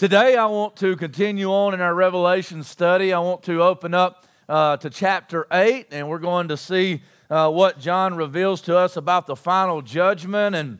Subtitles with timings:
[0.00, 3.12] Today, I want to continue on in our Revelation study.
[3.12, 7.50] I want to open up uh, to chapter 8, and we're going to see uh,
[7.50, 10.56] what John reveals to us about the final judgment.
[10.56, 10.78] And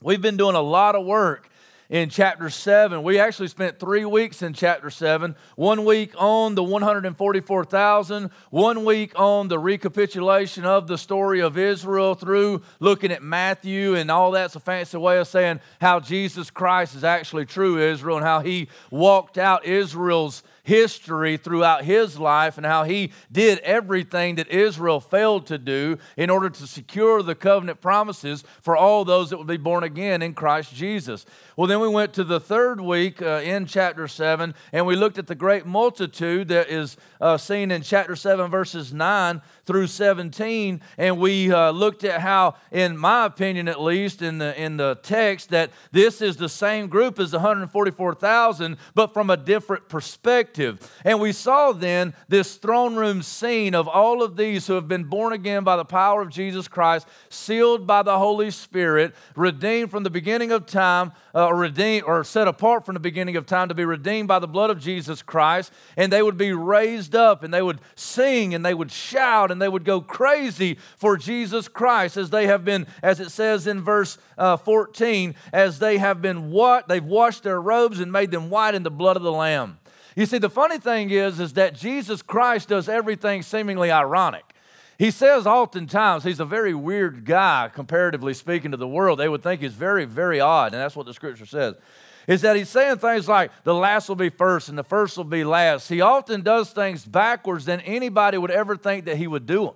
[0.00, 1.50] we've been doing a lot of work
[1.88, 3.02] in chapter 7.
[3.02, 5.36] We actually spent three weeks in chapter 7.
[5.54, 12.14] One week on the 144,000, one week on the recapitulation of the story of Israel
[12.14, 16.94] through looking at Matthew, and all that's a fancy way of saying how Jesus Christ
[16.94, 22.66] is actually true Israel and how he walked out Israel's history throughout his life and
[22.66, 27.80] how he did everything that Israel failed to do in order to secure the covenant
[27.80, 31.24] promises for all those that would be born again in Christ Jesus.
[31.56, 35.16] Well, then we went to the third week uh, in chapter 7 and we looked
[35.16, 40.82] at the great multitude that is uh, seen in chapter 7, verses 9 through 17.
[40.98, 44.98] And we uh, looked at how, in my opinion at least, in the, in the
[45.02, 50.78] text, that this is the same group as the 144,000, but from a different perspective.
[51.06, 55.04] And we saw then this throne room scene of all of these who have been
[55.04, 60.02] born again by the power of Jesus Christ, sealed by the Holy Spirit, redeemed from
[60.02, 63.68] the beginning of time, uh, or redeemed or set apart from the beginning of time
[63.68, 67.42] to be redeemed by the blood of Jesus Christ, and they would be raised up
[67.42, 71.68] and they would sing and they would shout and they would go crazy for Jesus
[71.68, 76.20] Christ as they have been, as it says in verse uh, 14, as they have
[76.20, 76.88] been what?
[76.88, 79.78] They've washed their robes and made them white in the blood of the Lamb.
[80.16, 84.55] You see, the funny thing is, is that Jesus Christ does everything seemingly ironic.
[84.98, 89.18] He says oftentimes he's a very weird guy, comparatively speaking to the world.
[89.18, 91.74] They would think he's very, very odd, and that's what the scripture says
[92.26, 95.24] is that he's saying things like the last will be first and the first will
[95.24, 95.88] be last.
[95.88, 99.74] He often does things backwards than anybody would ever think that he would do them.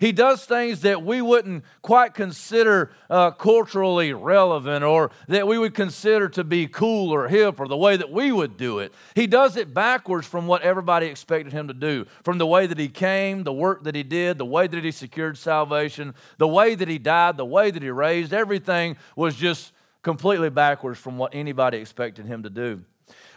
[0.00, 5.74] He does things that we wouldn't quite consider uh, culturally relevant or that we would
[5.74, 8.94] consider to be cool or hip or the way that we would do it.
[9.14, 12.78] He does it backwards from what everybody expected him to do, from the way that
[12.78, 16.74] he came, the work that he did, the way that he secured salvation, the way
[16.74, 18.32] that he died, the way that he raised.
[18.32, 22.82] Everything was just completely backwards from what anybody expected him to do.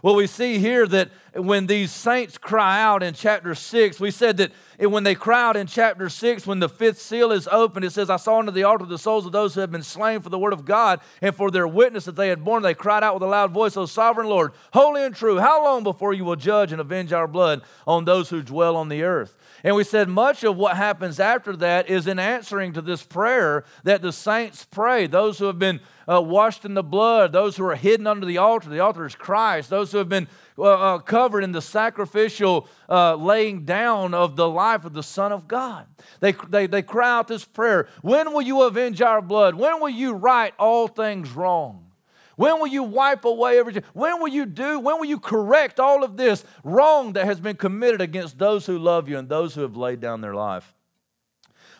[0.03, 4.35] Well, we see here that when these saints cry out in chapter 6, we said
[4.35, 7.91] that when they cry out in chapter 6, when the fifth seal is opened, it
[7.91, 10.27] says, I saw under the altar the souls of those who have been slain for
[10.27, 12.63] the word of God and for their witness that they had borne.
[12.63, 15.83] They cried out with a loud voice, O sovereign Lord, holy and true, how long
[15.83, 19.37] before you will judge and avenge our blood on those who dwell on the earth?
[19.63, 23.63] And we said much of what happens after that is in answering to this prayer
[23.85, 25.07] that the saints pray.
[25.07, 28.37] Those who have been uh, washed in the blood, those who are hidden under the
[28.37, 32.67] altar, the altar is Christ, those who have been uh, uh, covered in the sacrificial
[32.89, 35.87] uh, laying down of the life of the Son of God.
[36.19, 39.55] They, they, they cry out this prayer When will you avenge our blood?
[39.55, 41.82] When will you right all things wrong?
[42.35, 43.83] When will you wipe away everything?
[43.93, 47.55] When will you do, when will you correct all of this wrong that has been
[47.55, 50.73] committed against those who love you and those who have laid down their life?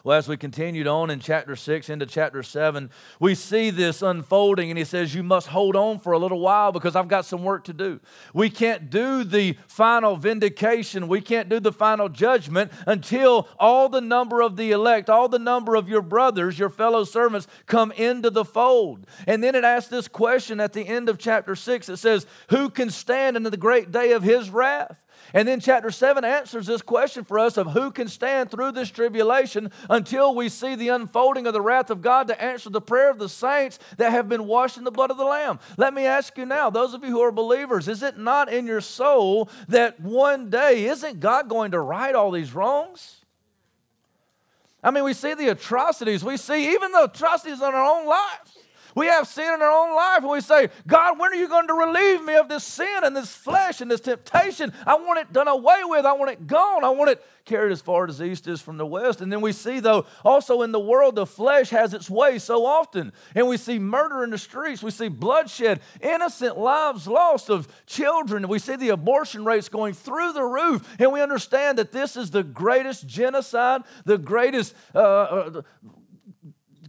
[0.06, 2.90] Well, as we continued on in chapter 6 into chapter 7,
[3.22, 6.74] we see this unfolding, and he says, You must hold on for a little while
[6.74, 8.02] because I've got some work to do.
[8.34, 14.02] We can't do the final vindication, we can't do the final judgment until all the
[14.02, 18.30] number of the elect, all the number of your brothers, your fellow servants, come into
[18.30, 19.08] the fold.
[19.25, 22.69] And then it asks this question at the end of chapter 6 it says, Who
[22.69, 25.00] can stand in the great day of his wrath?
[25.35, 28.91] And then chapter 7 answers this question for us of who can stand through this
[28.91, 33.09] tribulation until we see the unfolding of the wrath of God to answer the prayer
[33.09, 35.59] of the saints that have been washed in the blood of the Lamb.
[35.75, 38.67] Let me ask you now, those of you who are believers, is it not in
[38.67, 43.21] your soul that one day, isn't God going to right all these wrongs?
[44.83, 46.23] I mean, we see the atrocities.
[46.23, 48.53] We see even the atrocities in our own lives.
[48.96, 51.68] We have sin in our own life, and we say, God, when are you going
[51.68, 54.74] to relieve me of this sin and this flesh and this temptation?
[54.86, 56.06] I want it done away with.
[56.06, 56.84] I want it gone.
[56.84, 59.22] I want it carried as far as east is from the west.
[59.22, 62.66] And then we see, though, also in the world, the flesh has its way so
[62.66, 63.12] often.
[63.36, 64.81] And we see murder in the streets.
[64.81, 68.48] We see bloodshed, innocent lives lost of children.
[68.48, 70.96] We see the abortion rates going through the roof.
[71.00, 75.62] And we understand that this is the greatest genocide, the greatest uh, uh,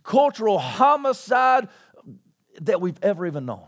[0.05, 1.69] cultural homicide
[2.63, 3.67] that we've ever even known.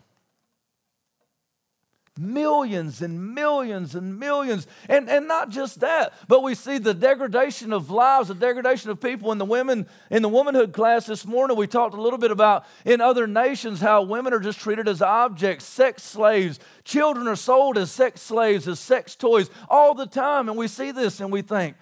[2.19, 4.67] Millions and millions and millions.
[4.89, 9.03] And, and not just that, but we see the degradation of lives, the degradation of
[9.03, 11.59] people in the women, in the womanhood class this morning.
[11.59, 15.03] We talked a little bit about in other nations how women are just treated as
[15.03, 16.59] objects, sex slaves.
[16.85, 20.49] Children are sold as sex slaves, as sex toys all the time.
[20.49, 21.77] And we see this and we think,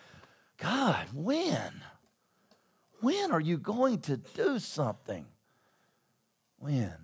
[0.59, 1.81] God, when?
[3.01, 5.27] When are you going to do something?
[6.65, 6.95] When?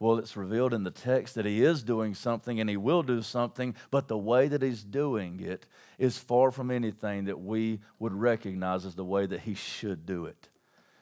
[0.00, 3.22] Well, it's revealed in the text that he is doing something and he will do
[3.22, 5.64] something, but the way that he's doing it
[5.96, 10.24] is far from anything that we would recognize as the way that he should do
[10.24, 10.48] it.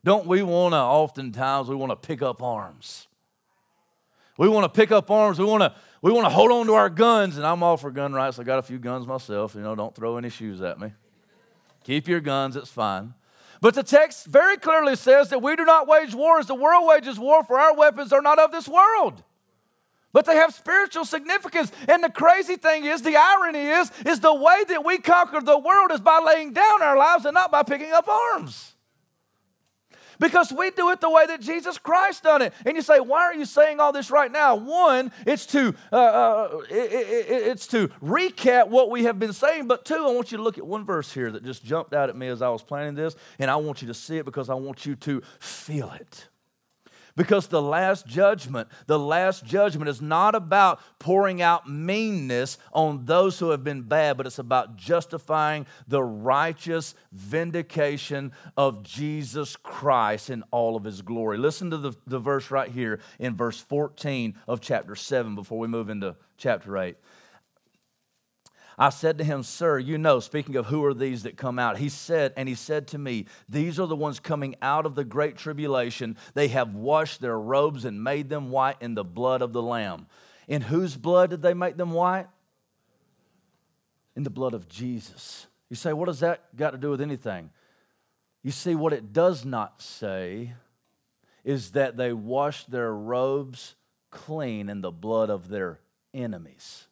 [0.05, 3.07] Don't we want to, oftentimes, we want to pick up arms?
[4.37, 5.39] We want to pick up arms.
[5.39, 7.91] We want to, we want to hold on to our guns, and I'm all for
[7.91, 8.39] gun rights.
[8.39, 9.55] I got a few guns myself.
[9.55, 10.93] You know, don't throw any shoes at me.
[11.85, 13.15] Keep your guns, it's fine.
[13.61, 16.87] But the text very clearly says that we do not wage war as the world
[16.87, 19.23] wages war, for our weapons are not of this world.
[20.13, 21.71] But they have spiritual significance.
[21.87, 25.59] And the crazy thing is, the irony is, is the way that we conquer the
[25.59, 28.75] world is by laying down our lives and not by picking up arms.
[30.19, 32.53] Because we do it the way that Jesus Christ done it.
[32.65, 34.57] And you say, why are you saying all this right now?
[34.57, 39.69] One, it's to uh, uh, it, it, it's to recap what we have been saying.
[39.69, 42.09] But two, I want you to look at one verse here that just jumped out
[42.09, 44.51] at me as I was planning this, and I want you to see it because
[44.51, 46.29] I want you to feel it.
[47.19, 53.41] Because the last judgment, the last judgment is not about pouring out meanness on those
[53.41, 60.45] who have been bad, but it's about justifying the righteous vindication of Jesus Christ in
[60.53, 61.39] all of his glory.
[61.39, 65.67] Listen to the, the verse right here in verse 14 of chapter 7 before we
[65.67, 66.97] move into chapter 8.
[68.79, 71.79] I said to him, Sir, you know, speaking of who are these that come out,
[71.79, 75.05] he said, and he said to me, These are the ones coming out of the
[75.05, 76.17] great tribulation.
[76.35, 80.07] They have washed their robes and made them white in the blood of the Lamb.
[80.47, 82.29] In whose blood did they make them white?
[84.15, 85.49] In the blood of Jesus.
[85.69, 87.51] You say, What does that got to do with anything?
[88.45, 90.55] You see, what it does not say
[91.45, 93.75] is that they washed their robes
[94.11, 95.81] clean in the blood of their
[96.15, 96.88] enemies.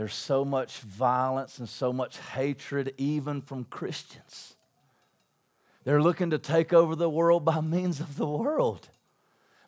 [0.00, 4.54] There's so much violence and so much hatred, even from Christians.
[5.84, 8.88] They're looking to take over the world by means of the world.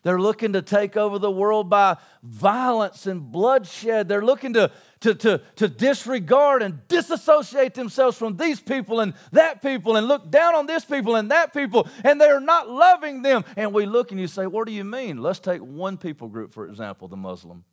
[0.01, 4.09] They're looking to take over the world by violence and bloodshed.
[4.09, 4.71] They're looking to,
[5.01, 10.31] to, to, to disregard and disassociate themselves from these people and that people and look
[10.31, 13.45] down on this people and that people, and they're not loving them.
[13.55, 15.17] And we look and you say, What do you mean?
[15.17, 17.65] Let's take one people group, for example, the Muslim.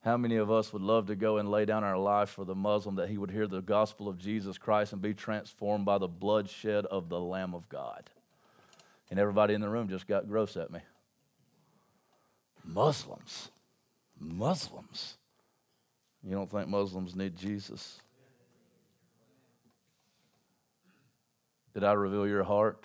[0.00, 2.54] How many of us would love to go and lay down our life for the
[2.54, 6.08] Muslim that he would hear the gospel of Jesus Christ and be transformed by the
[6.08, 8.08] bloodshed of the Lamb of God?
[9.10, 10.80] And everybody in the room just got gross at me.
[12.64, 13.50] Muslims.
[14.20, 15.16] Muslims.
[16.22, 18.00] You don't think Muslims need Jesus?
[21.74, 22.84] Did I reveal your heart?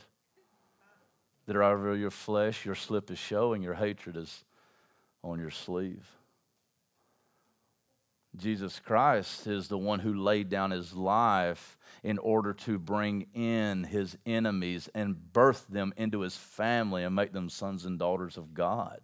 [1.45, 2.65] Did I reveal your flesh?
[2.65, 4.43] Your slip is showing, your hatred is
[5.23, 6.07] on your sleeve.
[8.35, 13.83] Jesus Christ is the one who laid down his life in order to bring in
[13.83, 18.53] his enemies and birth them into his family and make them sons and daughters of
[18.53, 19.01] God.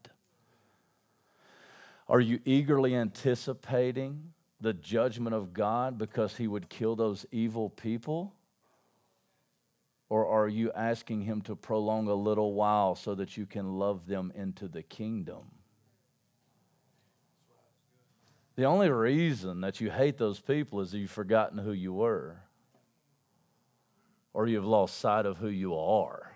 [2.08, 8.34] Are you eagerly anticipating the judgment of God because he would kill those evil people?
[10.10, 14.08] Or are you asking him to prolong a little while so that you can love
[14.08, 15.59] them into the kingdom?
[18.60, 22.42] The only reason that you hate those people is you've forgotten who you were
[24.34, 26.36] or you've lost sight of who you are.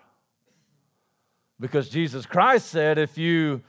[1.60, 3.60] Because Jesus Christ said, if you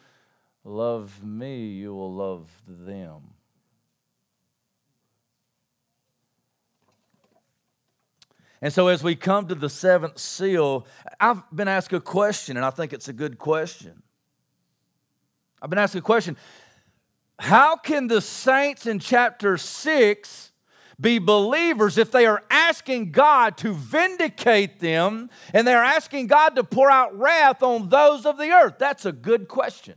[0.63, 3.23] love me, you will love them.
[8.61, 10.87] And so, as we come to the seventh seal,
[11.19, 14.01] I've been asked a question, and I think it's a good question.
[15.61, 16.37] I've been asked a question
[17.39, 20.51] how can the saints in chapter 6
[20.99, 26.63] be believers if they are asking God to vindicate them and they're asking God to
[26.63, 28.75] pour out wrath on those of the earth?
[28.79, 29.95] That's a good question.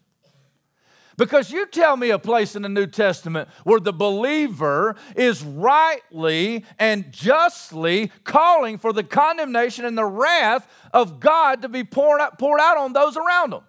[1.16, 6.64] Because you tell me a place in the New Testament where the believer is rightly
[6.78, 12.38] and justly calling for the condemnation and the wrath of God to be poured out,
[12.38, 13.64] poured out on those around them.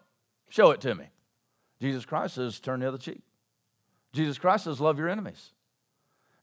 [0.49, 1.05] Show it to me.
[1.81, 3.21] Jesus Christ says, turn the other cheek.
[4.13, 5.51] Jesus Christ says, Love your enemies.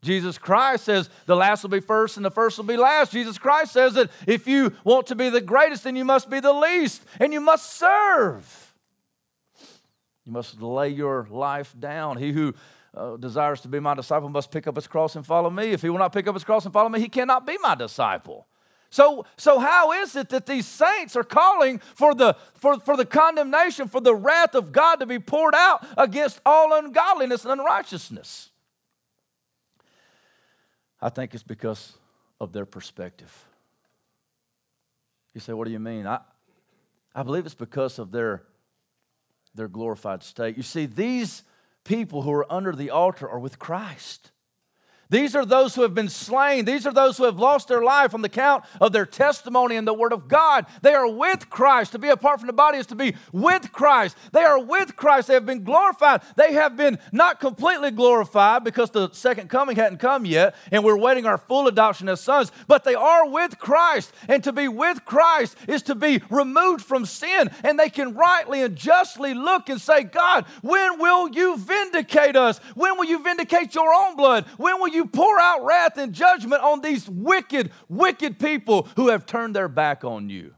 [0.03, 3.13] Jesus Christ says the last will be first and the first will be last.
[3.13, 6.39] Jesus Christ says that if you want to be the greatest, then you must be
[6.39, 8.75] the least and you must serve.
[10.25, 12.19] You must lay your life down.
[12.19, 12.55] He who
[12.95, 15.73] uh, desires to be my disciple must pick up his cross and follow me.
[15.73, 17.75] If he will not pick up his cross and follow me, he cannot be my
[17.75, 18.47] disciple.
[18.91, 23.05] So, so how is it that these saints are calling for the, for, for the
[23.05, 28.51] condemnation, for the wrath of God to be poured out against all ungodliness and unrighteousness?
[31.01, 31.95] I think it's because
[32.41, 33.45] of their perspective.
[35.35, 36.07] You say, what do you mean?
[36.07, 36.21] I,
[37.15, 38.43] I believe it's because of their,
[39.55, 40.57] their glorified state.
[40.57, 41.43] You see, these
[41.85, 44.31] people who are under the altar are with Christ.
[45.09, 46.65] These are those who have been slain.
[46.65, 49.87] These are those who have lost their life on the count of their testimony and
[49.87, 50.67] the Word of God.
[50.83, 51.93] They are with Christ.
[51.93, 54.17] To be apart from the body is to be with Christ.
[54.33, 55.29] They are with Christ.
[55.29, 56.23] They have been glorified.
[56.37, 60.99] They have been not completely glorified because the second coming hadn't come yet, and we're
[60.99, 64.13] waiting our full adoption as sons, but they are with Christ.
[64.29, 68.63] And to be with Christ is to be removed from sin, and they can rightly
[68.63, 72.59] and justly look and say, God, when will you vindicate us?
[72.75, 74.47] When will you vindicate your own blood?
[74.57, 79.09] When will you you pour out wrath and judgment on these wicked, wicked people who
[79.09, 80.55] have turned their back on you.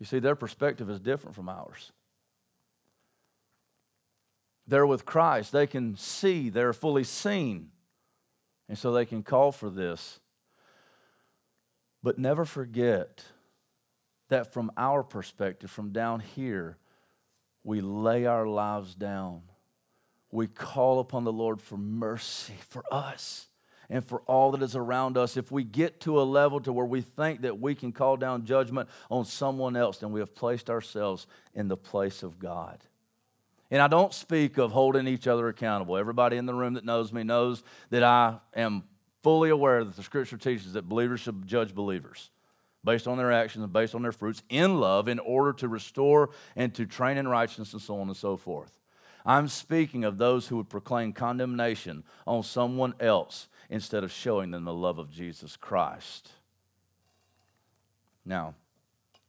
[0.00, 1.92] You see, their perspective is different from ours.
[4.66, 5.52] They're with Christ.
[5.52, 7.70] They can see, they're fully seen.
[8.68, 10.20] And so they can call for this.
[12.02, 13.24] But never forget
[14.28, 16.78] that from our perspective, from down here,
[17.62, 19.42] we lay our lives down
[20.32, 23.46] we call upon the Lord for mercy for us
[23.90, 25.36] and for all that is around us.
[25.36, 28.46] If we get to a level to where we think that we can call down
[28.46, 32.82] judgment on someone else, then we have placed ourselves in the place of God.
[33.70, 35.98] And I don't speak of holding each other accountable.
[35.98, 38.84] Everybody in the room that knows me knows that I am
[39.22, 42.30] fully aware that the scripture teaches that believers should judge believers
[42.84, 46.30] based on their actions and based on their fruits in love in order to restore
[46.56, 48.81] and to train in righteousness and so on and so forth.
[49.24, 54.64] I'm speaking of those who would proclaim condemnation on someone else instead of showing them
[54.64, 56.30] the love of Jesus Christ.
[58.24, 58.54] Now,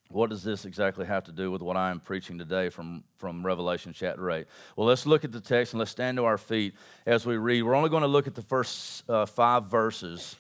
[0.10, 3.46] what does this exactly have to do with what I am preaching today from, from
[3.46, 4.46] Revelation chapter 8?
[4.76, 7.64] Well, let's look at the text and let's stand to our feet as we read.
[7.64, 10.36] We're only going to look at the first uh, five verses,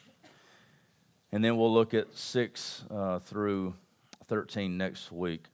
[1.31, 3.73] and then we'll look at 6 uh, through
[4.27, 5.45] 13 next week.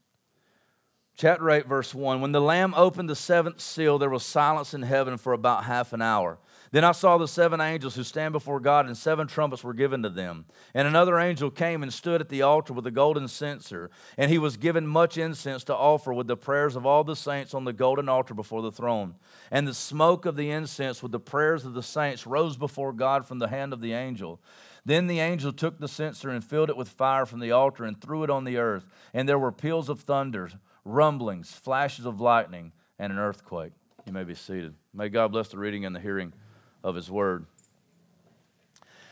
[1.20, 4.84] Chapter 8, verse 1 When the Lamb opened the seventh seal, there was silence in
[4.84, 6.38] heaven for about half an hour.
[6.72, 10.02] Then I saw the seven angels who stand before God, and seven trumpets were given
[10.04, 10.46] to them.
[10.74, 14.38] And another angel came and stood at the altar with a golden censer, and he
[14.38, 17.74] was given much incense to offer with the prayers of all the saints on the
[17.74, 19.16] golden altar before the throne.
[19.52, 23.28] And the smoke of the incense with the prayers of the saints rose before God
[23.28, 24.40] from the hand of the angel.
[24.86, 28.00] Then the angel took the censer and filled it with fire from the altar and
[28.00, 30.52] threw it on the earth, and there were peals of thunder
[30.90, 33.72] rumblings, flashes of lightning, and an earthquake.
[34.06, 34.74] You may be seated.
[34.94, 36.34] May God bless the reading and the hearing
[36.84, 37.46] of His word.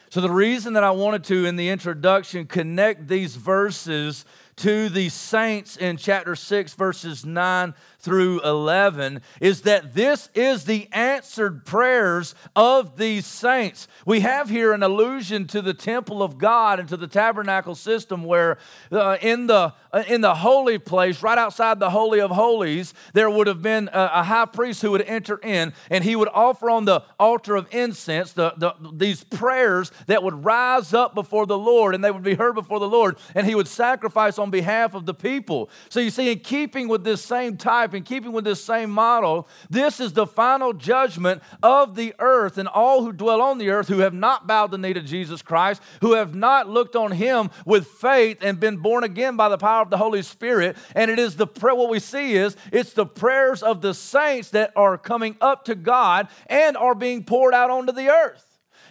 [0.09, 4.23] So, the reason that I wanted to, in the introduction, connect these verses
[4.57, 10.87] to the saints in chapter 6, verses 9 through 11 is that this is the
[10.91, 13.87] answered prayers of these saints.
[14.05, 18.23] We have here an allusion to the temple of God and to the tabernacle system
[18.23, 18.59] where
[18.91, 23.29] uh, in, the, uh, in the holy place, right outside the Holy of Holies, there
[23.29, 26.69] would have been a, a, high priest who would enter in and he would offer
[26.69, 31.57] on the altar of incense the, the, these prayers that would rise up before the
[31.57, 34.93] Lord and they would be heard before the Lord and he would sacrifice on behalf
[34.93, 35.69] of the people.
[35.89, 39.47] So you see, in keeping with this same type, in keeping with this same model,
[39.69, 43.87] this is the final judgment of the earth and all who dwell on the earth
[43.87, 47.49] who have not bowed the knee to Jesus Christ, who have not looked on him
[47.65, 50.77] with faith and been born again by the power of the Holy Spirit.
[50.95, 54.49] And it is the prayer, what we see is it's the prayers of the saints
[54.51, 58.43] that are coming up to God and are being poured out onto the earth.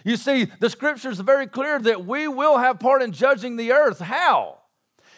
[0.03, 3.73] You see, the scriptures are very clear that we will have part in judging the
[3.73, 3.99] earth.
[3.99, 4.59] How?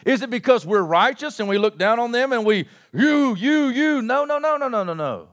[0.06, 3.68] Is it because we're righteous and we look down on them and we, you, you,
[3.68, 4.02] you?
[4.02, 5.30] No, no, no, no, no, no, no.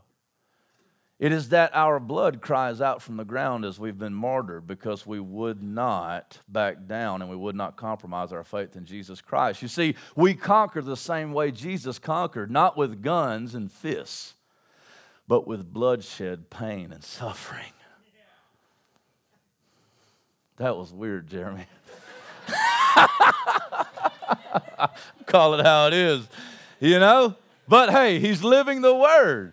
[1.18, 5.06] It is that our blood cries out from the ground as we've been martyred because
[5.06, 9.62] we would not back down and we would not compromise our faith in Jesus Christ.
[9.62, 14.34] You see, we conquer the same way Jesus conquered, not with guns and fists,
[15.26, 17.72] but with bloodshed, pain, and suffering.
[20.58, 21.66] That was weird, Jeremy.
[25.26, 26.26] Call it how it is,
[26.80, 27.36] you know?
[27.68, 29.52] But hey, he's living the word.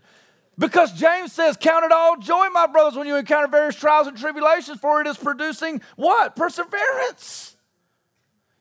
[0.57, 4.17] Because James says, Count it all joy, my brothers, when you encounter various trials and
[4.17, 6.35] tribulations, for it is producing what?
[6.35, 7.52] Perseverance.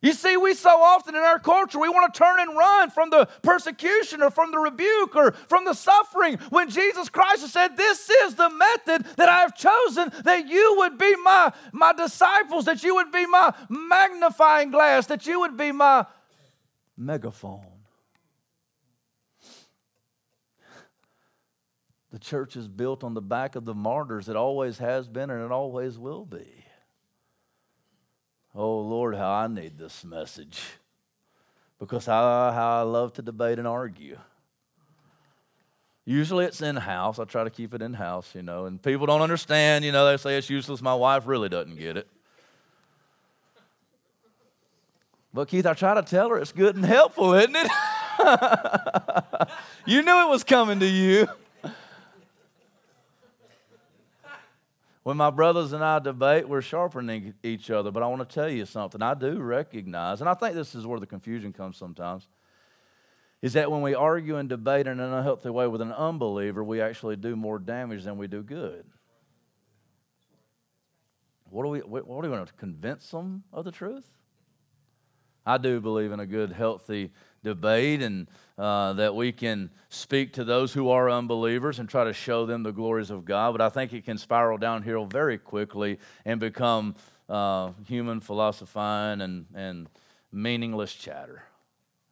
[0.03, 3.11] You see, we so often in our culture, we want to turn and run from
[3.11, 8.11] the persecution or from the rebuke or from the suffering when Jesus Christ said, This
[8.11, 12.83] is the method that I have chosen that you would be my, my disciples, that
[12.83, 16.05] you would be my magnifying glass, that you would be my
[16.97, 17.65] megaphone.
[22.11, 24.29] The church is built on the back of the martyrs.
[24.29, 26.62] It always has been and it always will be.
[28.55, 30.63] Oh, Lord, how I need this message.
[31.79, 34.19] because I, how I love to debate and argue.
[36.05, 37.19] Usually it's in house.
[37.19, 40.05] I try to keep it in house, you know, and people don't understand, you know,
[40.07, 40.83] they say it's useless.
[40.83, 42.07] My wife really doesn't get it.
[45.35, 47.71] But Keith, I try to tell her it's good and helpful, isn't it?
[49.87, 51.27] you knew it was coming to you.
[55.03, 57.91] When my brothers and I debate, we're sharpening each other.
[57.91, 59.03] But I want to tell you something.
[59.03, 62.29] I do recognize, and I think this is where the confusion comes sometimes,
[63.41, 66.81] is that when we argue and debate in an unhealthy way with an unbeliever, we
[66.81, 68.85] actually do more damage than we do good.
[71.51, 74.09] What do we, what are we going to convince them of the truth?
[75.45, 77.11] I do believe in a good, healthy
[77.43, 82.13] debate and uh, that we can speak to those who are unbelievers and try to
[82.13, 83.53] show them the glories of God.
[83.53, 86.95] But I think it can spiral downhill very quickly and become
[87.29, 89.89] uh, human philosophizing and, and
[90.31, 91.43] meaningless chatter.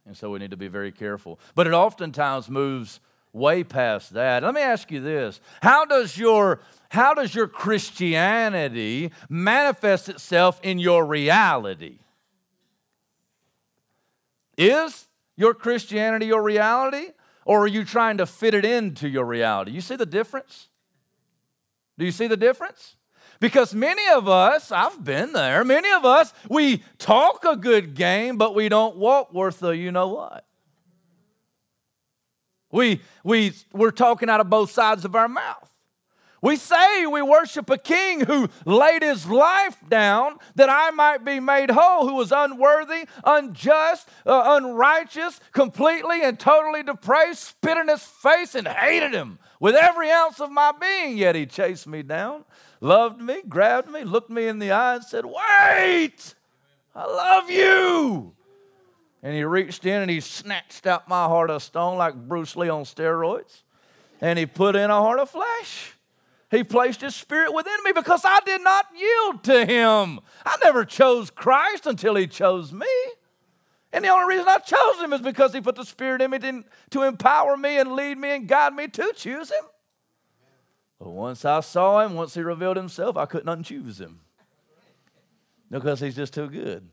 [0.07, 1.39] And so we need to be very careful.
[1.55, 3.01] But it oftentimes moves
[3.33, 4.43] way past that.
[4.43, 5.41] Let me ask you this.
[5.63, 11.99] How does your how does your Christianity manifest itself in your reality?
[14.59, 15.07] Is
[15.41, 17.13] your Christianity your reality?
[17.47, 19.73] Or are you trying to fit it into your reality?
[19.73, 20.69] You see the difference?
[21.99, 22.97] Do you see the difference?
[23.41, 28.37] Because many of us, I've been there, many of us, we talk a good game,
[28.37, 30.45] but we don't walk worth the you know what.
[32.71, 35.70] We, we, we're talking out of both sides of our mouth.
[36.43, 41.39] We say we worship a king who laid his life down that I might be
[41.39, 48.03] made whole, who was unworthy, unjust, uh, unrighteous, completely and totally depraved, spit in his
[48.03, 51.19] face and hated him with every ounce of my being.
[51.19, 52.47] Yet he chased me down,
[52.81, 56.35] loved me, grabbed me, looked me in the eye, and said, Wait,
[56.95, 58.33] I love you.
[59.23, 62.71] And he reached in and he snatched out my heart of stone like Bruce Lee
[62.71, 63.63] on steroids,
[64.23, 65.97] and he put in a heart of flesh.
[66.51, 70.21] He placed His Spirit within me because I did not yield to Him.
[70.45, 72.87] I never chose Christ until He chose me.
[73.93, 76.39] And the only reason I chose Him is because He put the Spirit in me
[76.91, 79.65] to, empower me and lead me and guide me to choose Him.
[80.99, 84.21] But once I saw Him, once He revealed Himself, I couldn't unchoose Him
[85.71, 86.89] because He's just too good.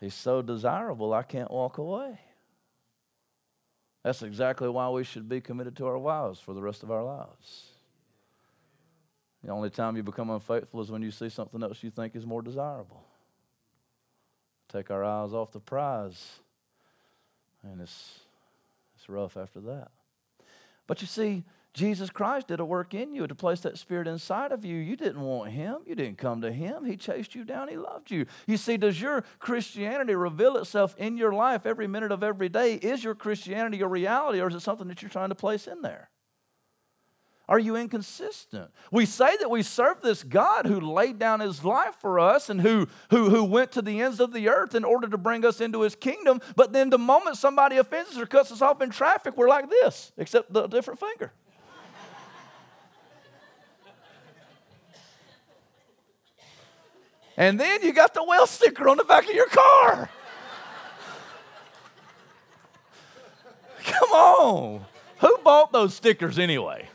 [0.00, 2.20] He's so desirable, I can't walk away.
[4.02, 7.04] That's exactly why we should be committed to our wives for the rest of our
[7.04, 7.66] lives.
[9.44, 12.26] The only time you become unfaithful is when you see something else you think is
[12.26, 13.04] more desirable.
[14.68, 16.40] Take our eyes off the prize,
[17.62, 18.20] and it's,
[18.96, 19.90] it's rough after that.
[20.86, 24.50] But you see, Jesus Christ did a work in you to place that spirit inside
[24.50, 24.76] of you.
[24.76, 25.78] You didn't want him.
[25.86, 26.84] You didn't come to him.
[26.84, 27.68] He chased you down.
[27.68, 28.26] He loved you.
[28.46, 32.74] You see, does your Christianity reveal itself in your life every minute of every day?
[32.74, 35.82] Is your Christianity a reality or is it something that you're trying to place in
[35.82, 36.10] there?
[37.50, 38.70] Are you inconsistent?
[38.92, 42.60] We say that we serve this God who laid down his life for us and
[42.60, 45.60] who, who, who went to the ends of the earth in order to bring us
[45.60, 48.90] into his kingdom, but then the moment somebody offends us or cuts us off in
[48.90, 51.32] traffic, we're like this, except the different finger.
[57.40, 60.10] And then you got the well sticker on the back of your car.
[63.82, 64.84] Come on.
[65.20, 66.90] Who bought those stickers anyway?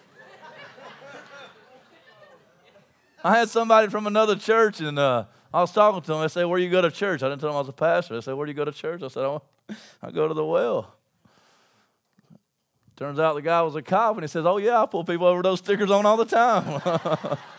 [3.23, 6.17] I had somebody from another church, and uh, I was talking to them.
[6.17, 7.23] I said, Where you go to church?
[7.23, 8.15] I didn't tell them I was a pastor.
[8.15, 9.01] I said, Where do you go to church?
[9.01, 9.25] I said,
[10.03, 10.93] I go to the well.
[12.97, 15.25] Turns out the guy was a cop, and he says, Oh, yeah, I pull people
[15.25, 17.39] over those stickers on all the time.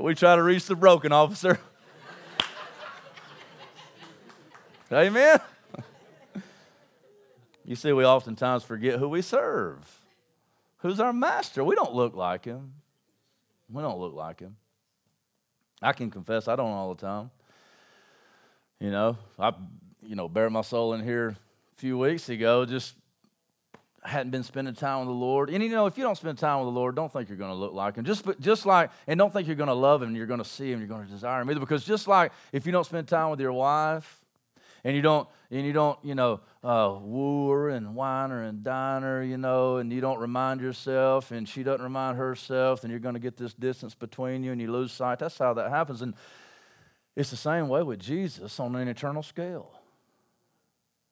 [0.00, 1.60] we try to reach the broken, officer.
[4.92, 5.40] Amen.
[7.64, 10.00] You see, we oftentimes forget who we serve.
[10.78, 11.64] Who's our master?
[11.64, 12.74] We don't look like him.
[13.68, 14.56] We don't look like him.
[15.82, 17.30] I can confess I don't all the time.
[18.78, 19.52] You know, I
[20.06, 21.36] you know, bare my soul in here
[21.76, 22.94] a few weeks ago, just
[24.06, 25.50] hadn't been spending time with the Lord.
[25.50, 27.50] And you know, if you don't spend time with the Lord, don't think you're going
[27.50, 28.04] to look like Him.
[28.04, 30.70] Just, just like, and don't think you're going to love Him, you're going to see
[30.70, 31.60] Him, you're going to desire Him either.
[31.60, 34.20] Because just like if you don't spend time with your wife,
[34.84, 38.62] and you don't, and you don't, you know, uh, woo her and wine her and
[38.62, 42.92] dine her, you know, and you don't remind yourself, and she doesn't remind herself, then
[42.92, 45.18] you're going to get this distance between you, and you lose sight.
[45.18, 46.02] That's how that happens.
[46.02, 46.14] And
[47.16, 49.75] it's the same way with Jesus on an eternal scale.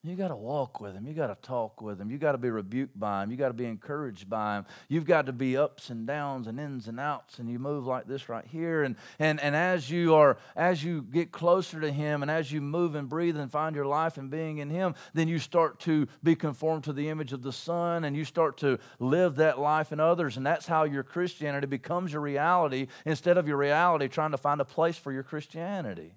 [0.06, 1.06] You got to walk with him.
[1.06, 2.10] You got to talk with him.
[2.10, 3.30] You got to be rebuked by him.
[3.30, 4.66] You got to be encouraged by him.
[4.86, 8.06] You've got to be ups and downs and ins and outs and you move like
[8.06, 12.20] this right here and and and as you are as you get closer to him
[12.20, 15.26] and as you move and breathe and find your life and being in him, then
[15.26, 18.78] you start to be conformed to the image of the son and you start to
[18.98, 23.48] live that life in others and that's how your Christianity becomes your reality instead of
[23.48, 26.12] your reality trying to find a place for your Christianity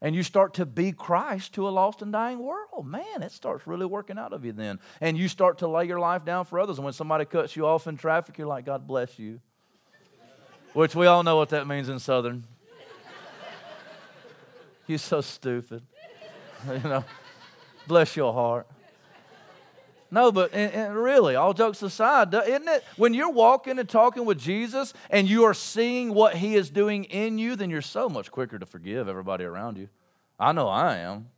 [0.00, 3.66] and you start to be Christ to a lost and dying world, man, it starts
[3.66, 4.78] really working out of you then.
[5.00, 6.78] And you start to lay your life down for others.
[6.78, 9.40] And when somebody cuts you off in traffic, you're like, God bless you.
[10.72, 12.44] Which we all know what that means in Southern.
[14.86, 15.82] You're so stupid.
[16.68, 17.04] you know,
[17.86, 18.66] bless your heart.
[20.10, 22.84] No, but and, and really, all jokes aside, isn't it?
[22.96, 27.04] When you're walking and talking with Jesus and you are seeing what He is doing
[27.04, 29.88] in you, then you're so much quicker to forgive everybody around you.
[30.38, 31.28] I know I am.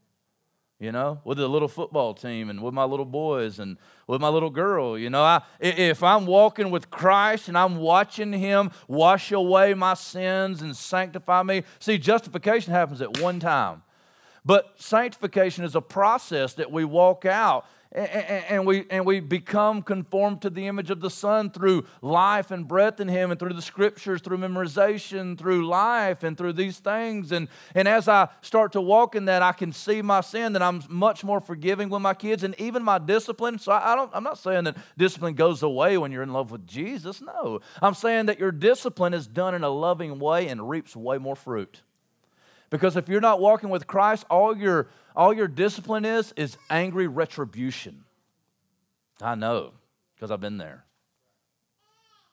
[0.78, 4.28] You know, with the little football team and with my little boys and with my
[4.28, 4.96] little girl.
[4.96, 9.92] You know, I, if I'm walking with Christ and I'm watching Him wash away my
[9.92, 13.82] sins and sanctify me, see, justification happens at one time.
[14.42, 20.42] But sanctification is a process that we walk out and we, and we become conformed
[20.42, 23.62] to the image of the Son through life and breath in Him, and through the
[23.62, 27.32] scriptures, through memorization, through life, and through these things.
[27.32, 30.62] And, and as I start to walk in that, I can see my sin, that
[30.62, 33.58] I'm much more forgiving with my kids, and even my discipline.
[33.58, 36.66] So I don't, I'm not saying that discipline goes away when you're in love with
[36.66, 37.20] Jesus.
[37.20, 37.60] No.
[37.82, 41.34] I'm saying that your discipline is done in a loving way and reaps way more
[41.34, 41.82] fruit.
[42.70, 44.86] Because if you're not walking with Christ, all your
[45.20, 48.04] all your discipline is is angry retribution.
[49.20, 49.72] I know
[50.14, 50.86] because I've been there.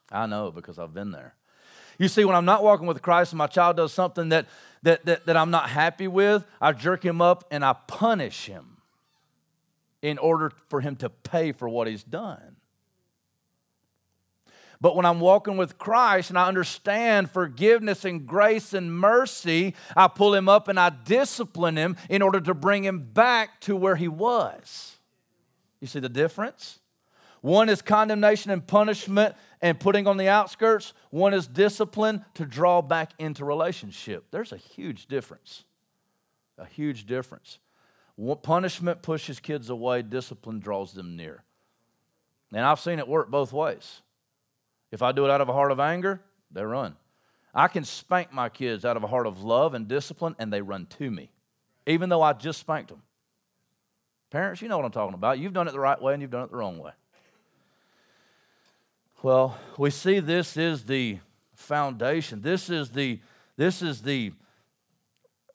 [0.09, 1.35] I know because I've been there.
[1.99, 4.45] You see, when I'm not walking with Christ and my child does something that,
[4.83, 8.77] that, that, that I'm not happy with, I jerk him up and I punish him
[10.01, 12.56] in order for him to pay for what he's done.
[14.79, 20.07] But when I'm walking with Christ and I understand forgiveness and grace and mercy, I
[20.07, 23.95] pull him up and I discipline him in order to bring him back to where
[23.95, 24.97] he was.
[25.79, 26.79] You see the difference?
[27.41, 32.81] One is condemnation and punishment and putting on the outskirts, one is discipline to draw
[32.81, 34.25] back into relationship.
[34.29, 35.63] There's a huge difference.
[36.59, 37.59] A huge difference.
[38.43, 41.43] Punishment pushes kids away, discipline draws them near.
[42.51, 44.01] And I've seen it work both ways.
[44.91, 46.21] If I do it out of a heart of anger,
[46.51, 46.95] they run.
[47.53, 50.61] I can spank my kids out of a heart of love and discipline, and they
[50.61, 51.29] run to me,
[51.85, 53.01] even though I just spanked them.
[54.29, 55.39] Parents, you know what I'm talking about.
[55.39, 56.91] You've done it the right way and you've done it the wrong way.
[59.23, 61.19] Well, we see this is the
[61.55, 62.41] foundation.
[62.41, 63.19] This is the
[63.55, 64.33] this is the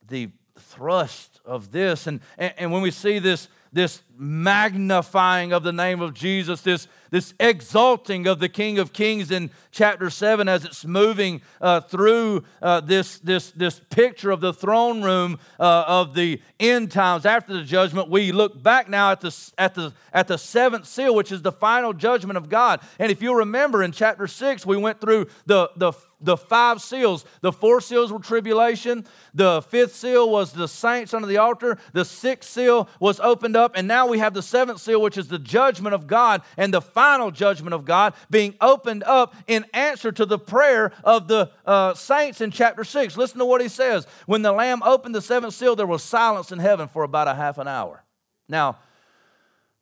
[0.08, 2.06] the thrust of this.
[2.06, 6.88] And, and, and when we see this, this magnifying of the name of Jesus, this
[7.12, 12.42] this exalting of the King of Kings in chapter 7 as it's moving uh, through
[12.62, 17.52] uh, this, this, this picture of the throne room uh, of the end times after
[17.52, 18.08] the judgment.
[18.08, 21.52] We look back now at the, at, the, at the seventh seal, which is the
[21.52, 22.80] final judgment of God.
[22.98, 25.92] And if you remember in chapter 6, we went through the, the
[26.22, 27.24] the five seals.
[27.40, 29.04] The four seals were tribulation.
[29.34, 31.78] The fifth seal was the saints under the altar.
[31.92, 33.72] The sixth seal was opened up.
[33.74, 36.42] And now we have the seventh seal, which is the judgment of God.
[36.56, 41.28] And the final judgment of God being opened up in answer to the prayer of
[41.28, 43.16] the uh, saints in chapter 6.
[43.16, 44.06] Listen to what he says.
[44.26, 47.34] When the Lamb opened the seventh seal, there was silence in heaven for about a
[47.34, 48.04] half an hour.
[48.48, 48.78] Now,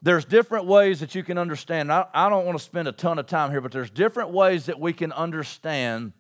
[0.03, 1.93] there's different ways that you can understand.
[1.93, 4.67] I, I don't want to spend a ton of time here, but there's different ways
[4.67, 6.13] that we can understand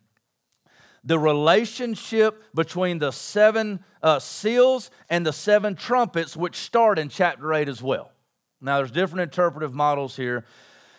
[1.05, 7.53] the relationship between the seven uh, seals and the seven trumpets, which start in chapter
[7.55, 8.13] 8 as well.
[8.61, 10.45] Now, there's different interpretive models here.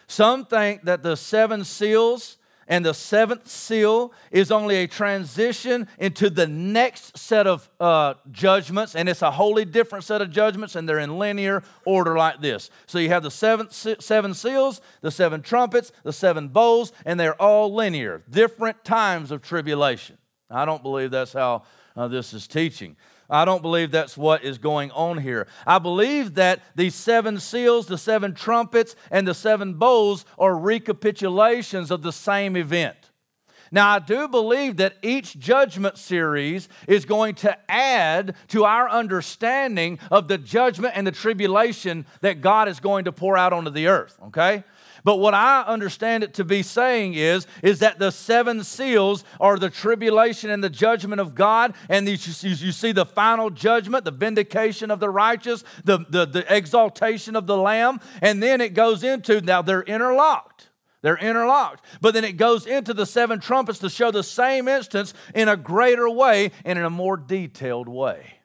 [0.07, 2.37] Some think that the seven seals
[2.71, 8.95] and the seventh seal is only a transition into the next set of uh, judgments,
[8.95, 12.69] and it's a wholly different set of judgments, and they're in linear order like this.
[12.85, 17.39] So you have the seven, seven seals, the seven trumpets, the seven bowls, and they're
[17.41, 20.17] all linear, different times of tribulation.
[20.49, 21.63] I don't believe that's how
[21.97, 22.95] uh, this is teaching.
[23.31, 25.47] I don't believe that's what is going on here.
[25.65, 31.89] I believe that these seven seals, the seven trumpets, and the seven bowls are recapitulations
[31.91, 32.97] of the same event.
[33.71, 39.97] Now, I do believe that each judgment series is going to add to our understanding
[40.11, 43.87] of the judgment and the tribulation that God is going to pour out onto the
[43.87, 44.65] earth, okay?
[45.03, 49.57] But what I understand it to be saying is, is that the seven seals are
[49.57, 51.73] the tribulation and the judgment of God.
[51.89, 57.35] And you, see the final judgment, the vindication of the righteous, the, the, the exaltation
[57.35, 57.99] of the Lamb.
[58.21, 60.69] And then it goes into, now they're interlocked.
[61.01, 61.83] They're interlocked.
[61.99, 65.57] But then it goes into the seven trumpets to show the same instance in a
[65.57, 68.40] greater way and in a more detailed way.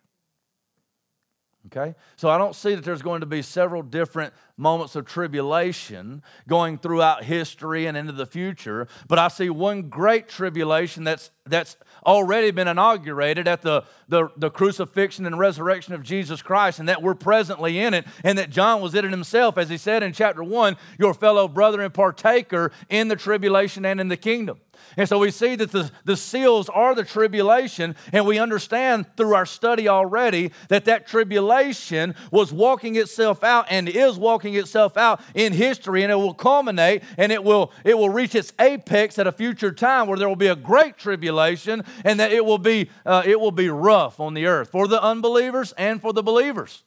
[1.66, 1.94] Okay?
[2.16, 6.78] So I don't see that there's going to be several different moments of tribulation going
[6.78, 12.50] throughout history and into the future, but I see one great tribulation that's that's already
[12.50, 17.14] been inaugurated at the, the, the crucifixion and resurrection of Jesus Christ, and that we're
[17.14, 20.42] presently in it, and that John was in it himself, as he said in chapter
[20.42, 24.60] 1, your fellow brother and partaker in the tribulation and in the kingdom.
[24.96, 29.34] And so we see that the, the seals are the tribulation, and we understand through
[29.34, 35.20] our study already that that tribulation was walking itself out and is walking itself out
[35.34, 39.26] in history, and it will culminate and it will, it will reach its apex at
[39.26, 42.90] a future time where there will be a great tribulation and that it will be,
[43.04, 46.82] uh, it will be rough on the earth for the unbelievers and for the believers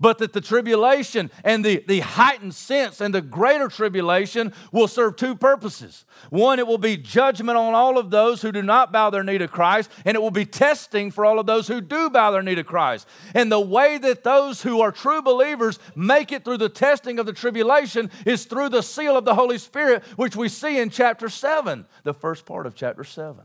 [0.00, 5.16] but that the tribulation and the, the heightened sense and the greater tribulation will serve
[5.16, 6.04] two purposes.
[6.30, 9.38] One, it will be judgment on all of those who do not bow their knee
[9.38, 12.42] to Christ, and it will be testing for all of those who do bow their
[12.42, 13.06] knee to Christ.
[13.34, 17.26] And the way that those who are true believers make it through the testing of
[17.26, 21.28] the tribulation is through the seal of the Holy Spirit, which we see in chapter
[21.28, 23.44] 7, the first part of chapter 7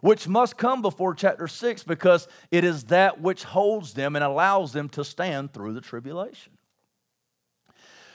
[0.00, 4.72] which must come before chapter 6 because it is that which holds them and allows
[4.72, 6.52] them to stand through the tribulation.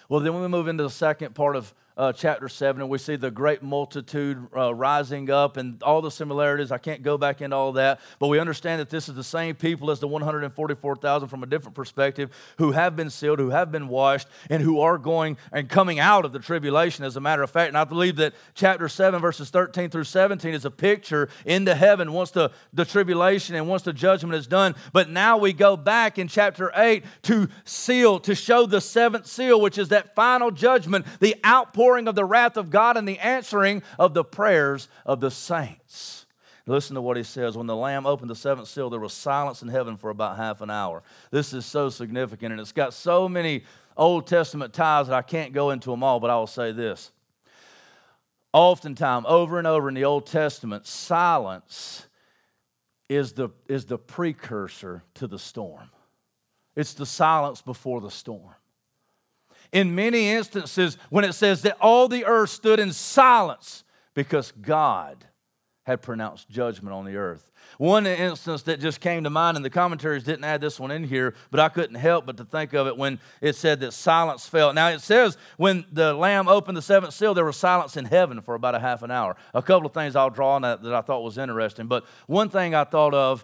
[0.09, 3.15] Well, then we move into the second part of uh, chapter 7, and we see
[3.15, 6.71] the great multitude uh, rising up and all the similarities.
[6.71, 9.55] I can't go back into all that, but we understand that this is the same
[9.55, 13.87] people as the 144,000 from a different perspective who have been sealed, who have been
[13.87, 17.51] washed, and who are going and coming out of the tribulation, as a matter of
[17.51, 17.67] fact.
[17.67, 22.11] And I believe that chapter 7, verses 13 through 17, is a picture into heaven
[22.11, 24.73] once the, the tribulation and once the judgment is done.
[24.93, 29.61] But now we go back in chapter 8 to seal, to show the seventh seal,
[29.61, 33.19] which is that final judgment, the outpouring outpouring of the wrath of God and the
[33.19, 36.25] answering of the prayers of the saints.
[36.65, 37.57] Listen to what he says.
[37.57, 40.61] When the Lamb opened the seventh seal, there was silence in heaven for about half
[40.61, 41.03] an hour.
[41.29, 43.63] This is so significant, and it's got so many
[43.97, 47.11] Old Testament ties that I can't go into them all, but I will say this.
[48.53, 52.07] Oftentimes, over and over in the Old Testament, silence
[53.09, 55.89] is the, is the precursor to the storm.
[56.75, 58.55] It's the silence before the storm
[59.73, 63.83] in many instances when it says that all the earth stood in silence
[64.13, 65.25] because God
[65.83, 67.51] had pronounced judgment on the earth.
[67.77, 71.03] One instance that just came to mind, and the commentaries didn't add this one in
[71.03, 74.47] here, but I couldn't help but to think of it when it said that silence
[74.47, 74.71] fell.
[74.73, 78.41] Now it says when the Lamb opened the seventh seal, there was silence in heaven
[78.41, 79.35] for about a half an hour.
[79.53, 82.49] A couple of things I'll draw on that that I thought was interesting, but one
[82.49, 83.43] thing I thought of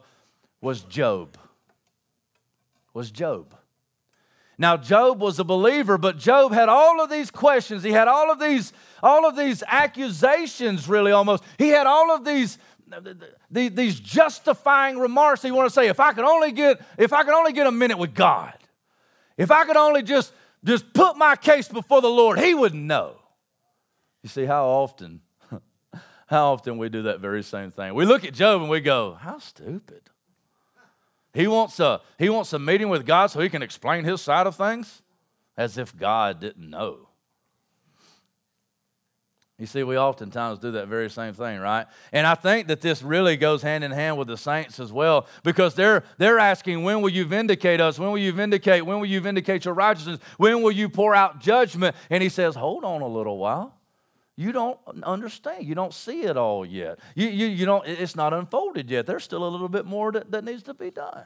[0.61, 1.37] was Job.
[2.93, 3.55] Was Job.
[4.59, 7.81] Now Job was a believer, but Job had all of these questions.
[7.81, 11.45] He had all of these all of these accusations really almost.
[11.57, 12.59] He had all of these
[13.49, 17.33] these justifying remarks he wanted to say if I could only get if I could
[17.33, 18.53] only get a minute with God.
[19.37, 20.33] If I could only just
[20.65, 23.15] just put my case before the Lord, he would know.
[24.23, 25.21] You see how often
[26.27, 27.93] how often we do that very same thing.
[27.93, 30.09] We look at Job and we go, how stupid.
[31.33, 34.47] He wants a, he wants a meeting with God so he can explain his side
[34.47, 35.01] of things
[35.57, 37.09] as if God didn't know.
[39.59, 41.85] You see, we oftentimes do that very same thing, right?
[42.13, 45.27] And I think that this really goes hand in hand with the saints as well,
[45.43, 47.99] because they're they're asking, when will you vindicate us?
[47.99, 48.85] When will you vindicate?
[48.85, 50.19] When will you vindicate your righteousness?
[50.37, 51.93] When will you pour out judgment?
[52.09, 53.78] And he says, Hold on a little while.
[54.39, 55.65] You don't understand.
[55.65, 56.99] You don't see it all yet.
[57.13, 59.05] You, you, you don't, it's not unfolded yet.
[59.05, 61.25] There's still a little bit more that, that needs to be done.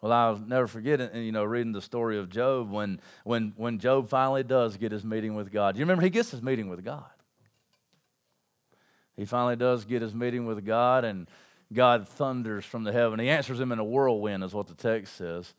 [0.00, 4.08] Well, I'll never forget you know, reading the story of Job when, when, when Job
[4.08, 5.76] finally does get his meeting with God.
[5.76, 7.04] You remember he gets his meeting with God.
[9.16, 11.28] He finally does get his meeting with God, and
[11.72, 13.20] God thunders from the heaven.
[13.20, 15.54] He answers him in a whirlwind, is what the text says.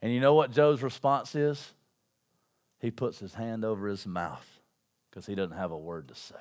[0.00, 1.72] And you know what Job's response is?
[2.82, 4.60] He puts his hand over his mouth
[5.08, 6.34] because he doesn't have a word to say.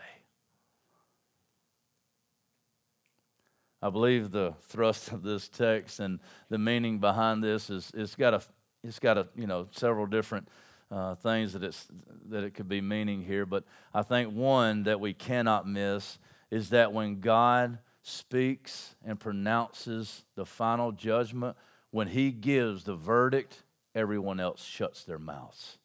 [3.82, 8.34] I believe the thrust of this text and the meaning behind this is it's got
[8.34, 8.42] a
[8.84, 10.48] it's got a you know several different
[10.92, 11.88] uh, things that it's
[12.30, 16.18] that it could be meaning here, but I think one that we cannot miss
[16.50, 21.56] is that when God speaks and pronounces the final judgment,
[21.92, 23.64] when He gives the verdict,
[23.96, 25.78] everyone else shuts their mouths.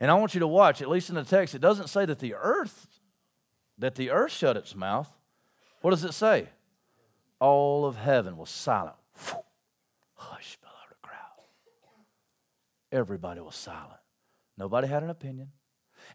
[0.00, 2.18] And I want you to watch, at least in the text, it doesn't say that
[2.20, 2.86] the earth,
[3.78, 5.12] that the earth shut its mouth.
[5.80, 6.48] What does it say?
[7.40, 8.96] All of heaven was silent.
[10.14, 10.68] Hush the
[11.02, 11.16] crowd.
[12.92, 14.00] Everybody was silent.
[14.56, 15.52] Nobody had an opinion.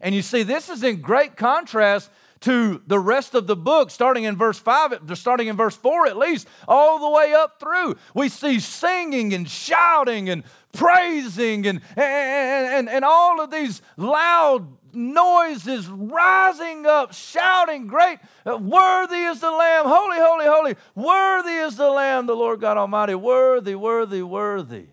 [0.00, 2.10] And you see, this is in great contrast
[2.44, 6.18] to the rest of the book, starting in verse 5, starting in verse 4 at
[6.18, 7.96] least, all the way up through.
[8.14, 14.76] We see singing and shouting and praising and, and, and, and all of these loud
[14.92, 21.88] noises rising up, shouting, Great, worthy is the Lamb, holy, holy, holy, worthy is the
[21.88, 24.88] Lamb, the Lord God Almighty, worthy, worthy, worthy.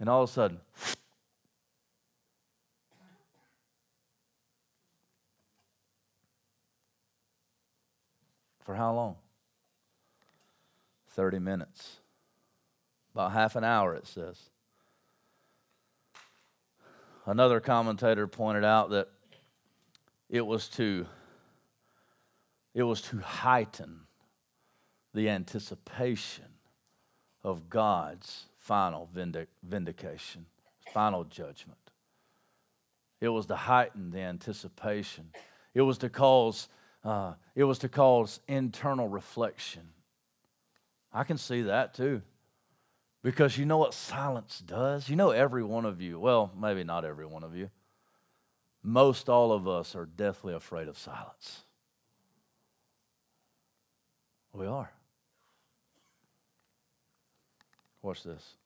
[0.00, 0.60] And all of a sudden,
[8.64, 9.16] For how long?
[11.10, 11.98] 30 minutes.
[13.14, 14.50] About half an hour, it says.
[17.26, 19.08] Another commentator pointed out that
[20.28, 21.06] it was to
[22.74, 24.00] it was to heighten
[25.14, 26.46] the anticipation
[27.44, 29.08] of God's final
[29.62, 30.46] vindication,
[30.92, 31.78] final judgment.
[33.20, 35.30] It was to heighten the anticipation.
[35.72, 36.68] It was to cause
[37.04, 39.82] uh, it was to cause internal reflection.
[41.12, 42.22] I can see that too.
[43.22, 45.08] Because you know what silence does?
[45.08, 47.70] You know, every one of you, well, maybe not every one of you,
[48.82, 51.62] most all of us are deathly afraid of silence.
[54.52, 54.92] We are.
[58.02, 58.56] Watch this.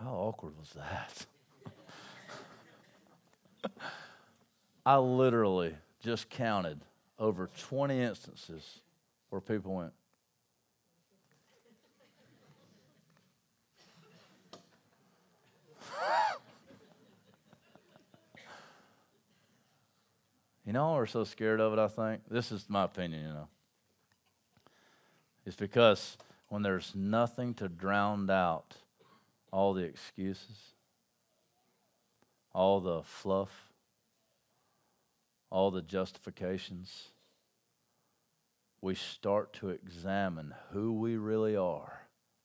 [0.00, 1.26] How awkward was that?
[4.86, 6.80] I literally just counted
[7.18, 8.80] over 20 instances
[9.30, 9.92] where people went,
[20.66, 22.22] You know, we're so scared of it, I think.
[22.30, 23.48] This is my opinion, you know.
[25.44, 26.16] It's because
[26.48, 28.76] when there's nothing to drown out
[29.54, 30.74] all the excuses,
[32.52, 33.70] all the fluff,
[35.48, 37.10] all the justifications,
[38.80, 42.00] we start to examine who we really are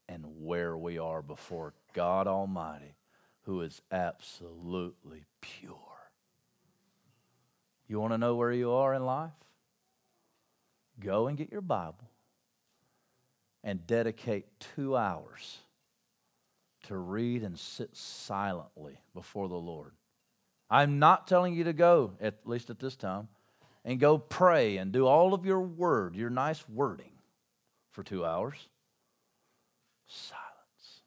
[0.08, 2.94] and where we are before God Almighty,
[3.46, 6.12] who is absolutely pure.
[7.88, 9.32] You want to know where you are in life?
[11.00, 12.08] Go and get your Bible
[13.64, 15.58] and dedicate two hours
[16.90, 19.92] to read and sit silently before the Lord.
[20.72, 23.28] I'm not telling you to go, at least at this time,
[23.86, 27.12] and go pray and do all of your word, your nice wording
[27.92, 28.56] for two hours.
[30.08, 31.02] Silence.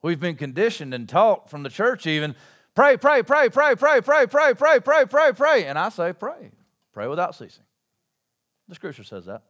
[0.00, 2.34] We've been conditioned and taught from the church even
[2.74, 5.64] pray, pray, pray, pray, pray, pray, pray, pray, pray, pray, pray.
[5.66, 6.50] And I say pray.
[6.94, 7.64] Pray without ceasing.
[8.68, 9.42] The scripture says that.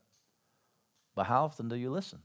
[1.14, 2.18] But how often do you listen?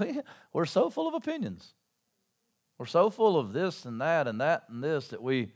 [0.00, 0.20] We,
[0.52, 1.74] we're so full of opinions.
[2.78, 5.52] We're so full of this and that and that and this that we,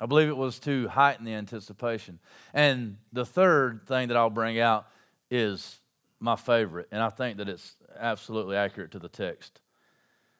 [0.00, 2.18] I believe it was to heighten the anticipation.
[2.52, 4.86] And the third thing that I'll bring out
[5.30, 5.80] is
[6.18, 9.60] my favorite, and I think that it's absolutely accurate to the text,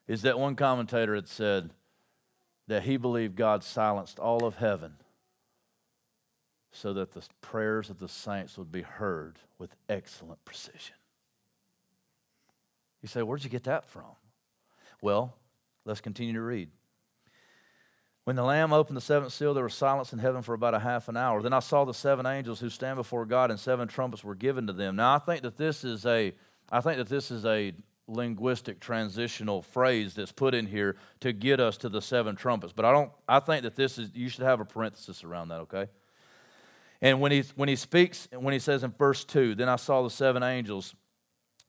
[0.08, 1.70] is that one commentator had said
[2.66, 4.94] that he believed God silenced all of heaven
[6.72, 10.96] so that the prayers of the saints would be heard with excellent precision.
[13.04, 14.16] You say, Where'd you get that from?
[15.02, 15.36] Well,
[15.84, 16.70] let's continue to read.
[18.24, 20.78] When the Lamb opened the seventh seal, there was silence in heaven for about a
[20.78, 21.42] half an hour.
[21.42, 24.66] Then I saw the seven angels who stand before God, and seven trumpets were given
[24.68, 24.96] to them.
[24.96, 26.32] Now I think that this is a,
[26.72, 27.74] I think that this is a
[28.08, 32.72] linguistic transitional phrase that's put in here to get us to the seven trumpets.
[32.72, 35.60] But I don't I think that this is you should have a parenthesis around that,
[35.60, 35.88] okay?
[37.02, 40.02] And when he when he speaks, when he says in verse 2, then I saw
[40.02, 40.94] the seven angels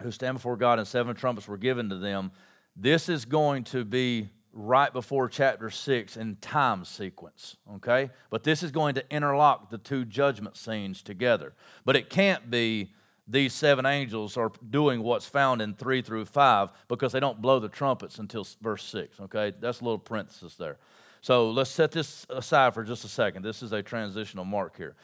[0.01, 2.31] who stand before God and seven trumpets were given to them.
[2.75, 8.09] This is going to be right before chapter 6 in time sequence, okay?
[8.29, 11.53] But this is going to interlock the two judgment scenes together.
[11.83, 12.93] But it can't be
[13.27, 17.59] these seven angels are doing what's found in 3 through 5 because they don't blow
[17.59, 19.53] the trumpets until verse 6, okay?
[19.59, 20.77] That's a little parenthesis there.
[21.21, 23.43] So let's set this aside for just a second.
[23.43, 24.95] This is a transitional mark here.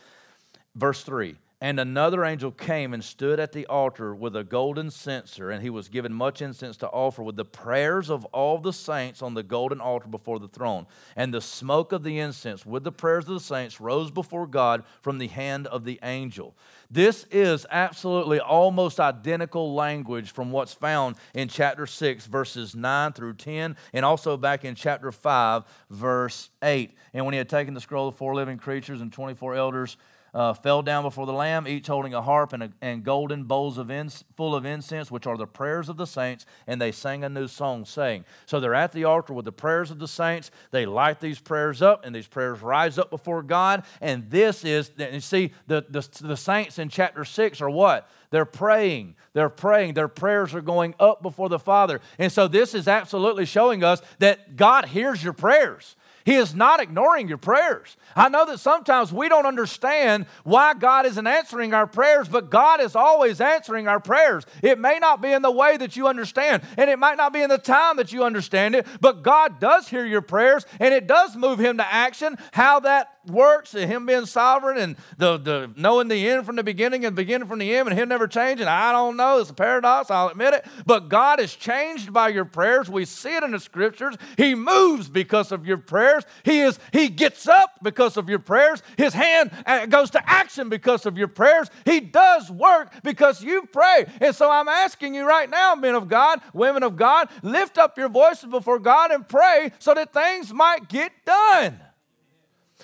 [0.76, 5.52] Verse 3 and another angel came and stood at the altar with a golden censer,
[5.52, 9.22] and he was given much incense to offer with the prayers of all the saints
[9.22, 10.88] on the golden altar before the throne.
[11.16, 14.84] And the smoke of the incense with the prayers of the saints rose before God
[15.02, 16.56] from the hand of the angel.
[16.90, 23.36] This is absolutely almost identical language from what's found in chapter 6, verses 9 through
[23.36, 26.92] 10, and also back in chapter 5, verse 8.
[27.14, 29.96] And when he had taken the scroll of four living creatures and 24 elders,
[30.34, 33.78] uh, fell down before the Lamb, each holding a harp and, a, and golden bowls
[33.78, 37.24] of ins, full of incense, which are the prayers of the saints, and they sang
[37.24, 40.52] a new song, saying, So they're at the altar with the prayers of the saints.
[40.72, 43.84] They light these prayers up, and these prayers rise up before God.
[44.00, 48.10] And this is, and you see, the, the, the saints in chapter 6 are what?
[48.30, 49.16] They're praying.
[49.34, 49.94] They're praying.
[49.94, 52.00] Their prayers are going up before the Father.
[52.18, 55.98] And so this is absolutely showing us that God hears your prayers.
[56.26, 57.98] He is not ignoring your prayers.
[58.16, 62.82] I know that sometimes we don't understand why God isn't answering our prayers, but God
[62.82, 64.46] is always answering our prayers.
[64.62, 67.42] It may not be in the way that you understand, and it might not be
[67.42, 71.08] in the time that you understand it, but God does hear your prayers, and it
[71.08, 72.38] does move Him to action.
[72.52, 76.64] How that works, and Him being sovereign, and the, the knowing the end from the
[76.64, 79.40] beginning and beginning from the end, and Him never changing, I don't know.
[79.40, 80.66] It's a paradox, I'll admit it.
[80.86, 82.90] But God is changed by your prayers.
[82.90, 84.16] We see it in the scriptures.
[84.38, 86.24] He moves because of your prayers.
[86.44, 88.82] He is He gets up because of your prayers.
[88.98, 91.70] His hand uh, goes to action because of your prayers.
[91.86, 94.06] He does work because you pray.
[94.20, 97.98] And so I'm asking you right now, men of God, women of God, lift up
[97.98, 101.80] your voices before God and pray so that things might get done.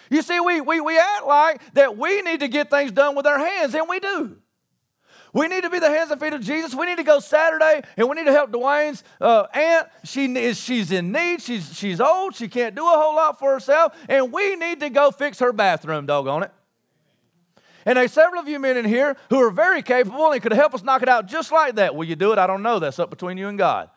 [0.10, 3.26] You see, we, we, we act like that we need to get things done with
[3.26, 4.38] our hands, and we do.
[5.34, 6.74] We need to be the hands and feet of Jesus.
[6.74, 9.88] We need to go Saturday and we need to help Dwayne's uh, aunt.
[10.04, 11.42] She is, she's in need.
[11.42, 12.34] She's, she's old.
[12.36, 13.94] She can't do a whole lot for herself.
[14.10, 16.52] And we need to go fix her bathroom, doggone it.
[17.86, 20.74] And there's several of you men in here who are very capable and could help
[20.74, 21.96] us knock it out just like that.
[21.96, 22.40] Will you do it?
[22.40, 22.80] I don't know.
[22.80, 23.90] That's up between you and God.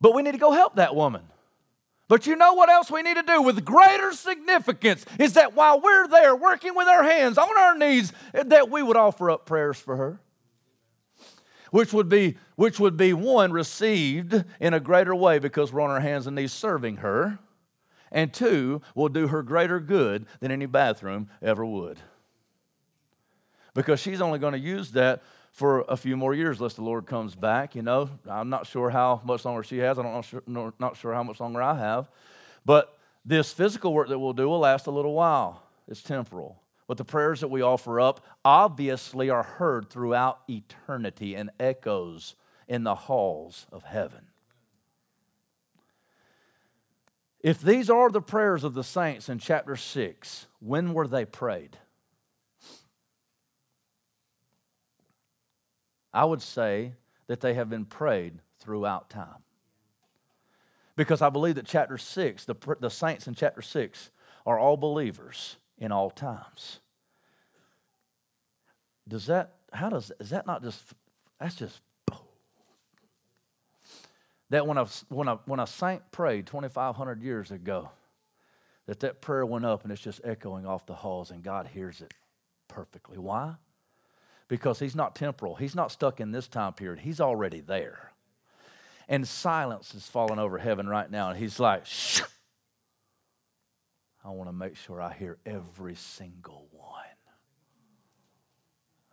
[0.00, 1.22] But we need to go help that woman.
[2.06, 5.80] But you know what else we need to do with greater significance is that while
[5.80, 9.78] we're there working with our hands on our knees, that we would offer up prayers
[9.78, 10.20] for her
[11.70, 15.90] which would be which would be one received in a greater way because we're on
[15.90, 17.40] our hands and knees serving her
[18.14, 21.98] and two will do her greater good than any bathroom ever would.
[23.74, 25.20] Because she's only going to use that
[25.54, 28.10] for a few more years unless the lord comes back you know.
[28.28, 29.98] I'm not sure how much longer she has.
[29.98, 32.10] I'm not sure, not sure how much longer i have.
[32.66, 35.62] But this physical work that we'll do will last a little while.
[35.88, 36.60] It's temporal.
[36.86, 42.34] But the prayers that we offer up obviously are heard throughout eternity and echoes
[42.68, 44.26] in the halls of heaven.
[47.40, 51.78] If these are the prayers of the saints in chapter 6, when were they prayed?
[56.14, 56.92] I would say
[57.26, 59.42] that they have been prayed throughout time.
[60.96, 64.10] Because I believe that chapter 6, the, the saints in chapter 6,
[64.46, 66.78] are all believers in all times.
[69.08, 70.82] Does that, how does, is that not just,
[71.40, 71.80] that's just,
[74.50, 77.90] that when a, when a, when a saint prayed 2,500 years ago,
[78.86, 82.00] that that prayer went up and it's just echoing off the halls and God hears
[82.00, 82.14] it
[82.68, 83.18] perfectly.
[83.18, 83.54] Why?
[84.48, 85.54] Because he's not temporal.
[85.54, 87.00] He's not stuck in this time period.
[87.00, 88.12] He's already there.
[89.08, 91.30] And silence is falling over heaven right now.
[91.30, 92.22] And he's like, Shh.
[94.24, 97.04] I want to make sure I hear every single one.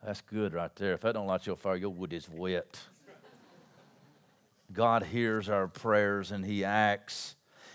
[0.04, 0.94] That's good right there.
[0.94, 2.80] If that don't light your fire, your wood is wet.
[4.72, 7.36] God hears our prayers and he acts.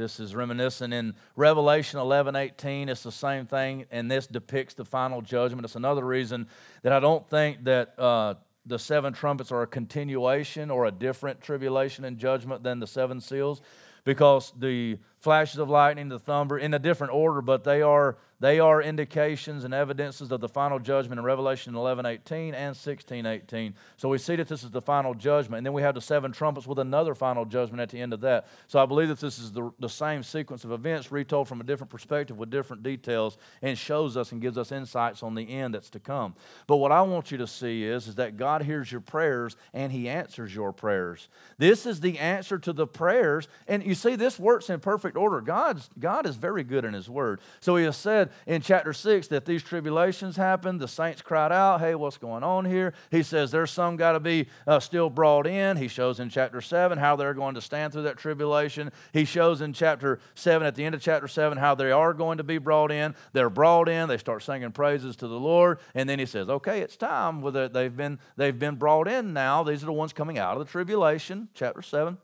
[0.00, 2.88] This is reminiscent in Revelation 11 18.
[2.88, 5.66] It's the same thing, and this depicts the final judgment.
[5.66, 6.48] It's another reason
[6.80, 11.42] that I don't think that uh, the seven trumpets are a continuation or a different
[11.42, 13.60] tribulation and judgment than the seven seals
[14.04, 18.58] because the flashes of lightning, the thunder, in a different order, but they are they
[18.58, 23.74] are indications and evidences of the final judgment in Revelation 11 18 and 16 18.
[23.98, 25.58] So we see that this is the final judgment.
[25.58, 28.22] And then we have the seven trumpets with another final judgment at the end of
[28.22, 28.46] that.
[28.66, 31.64] So I believe that this is the, the same sequence of events retold from a
[31.64, 35.74] different perspective with different details and shows us and gives us insights on the end
[35.74, 36.34] that's to come.
[36.66, 39.92] But what I want you to see is, is that God hears your prayers and
[39.92, 41.28] He answers your prayers.
[41.58, 43.48] This is the answer to the prayers.
[43.68, 45.40] And you see, this works in perfect order.
[45.40, 47.40] God's, God is very good in His Word.
[47.60, 50.80] So He has said, in chapter 6 that these tribulations happened.
[50.80, 52.94] The saints cried out, Hey, what's going on here?
[53.10, 55.76] He says there's some got to be uh, still brought in.
[55.76, 58.90] He shows in chapter 7 how they're going to stand through that tribulation.
[59.12, 62.38] He shows in chapter 7, at the end of chapter 7, how they are going
[62.38, 63.14] to be brought in.
[63.32, 64.08] They're brought in.
[64.08, 65.78] They start singing praises to the Lord.
[65.94, 67.40] And then he says, Okay, it's time.
[67.72, 69.62] They've been, they've been brought in now.
[69.62, 72.18] These are the ones coming out of the tribulation, chapter 7.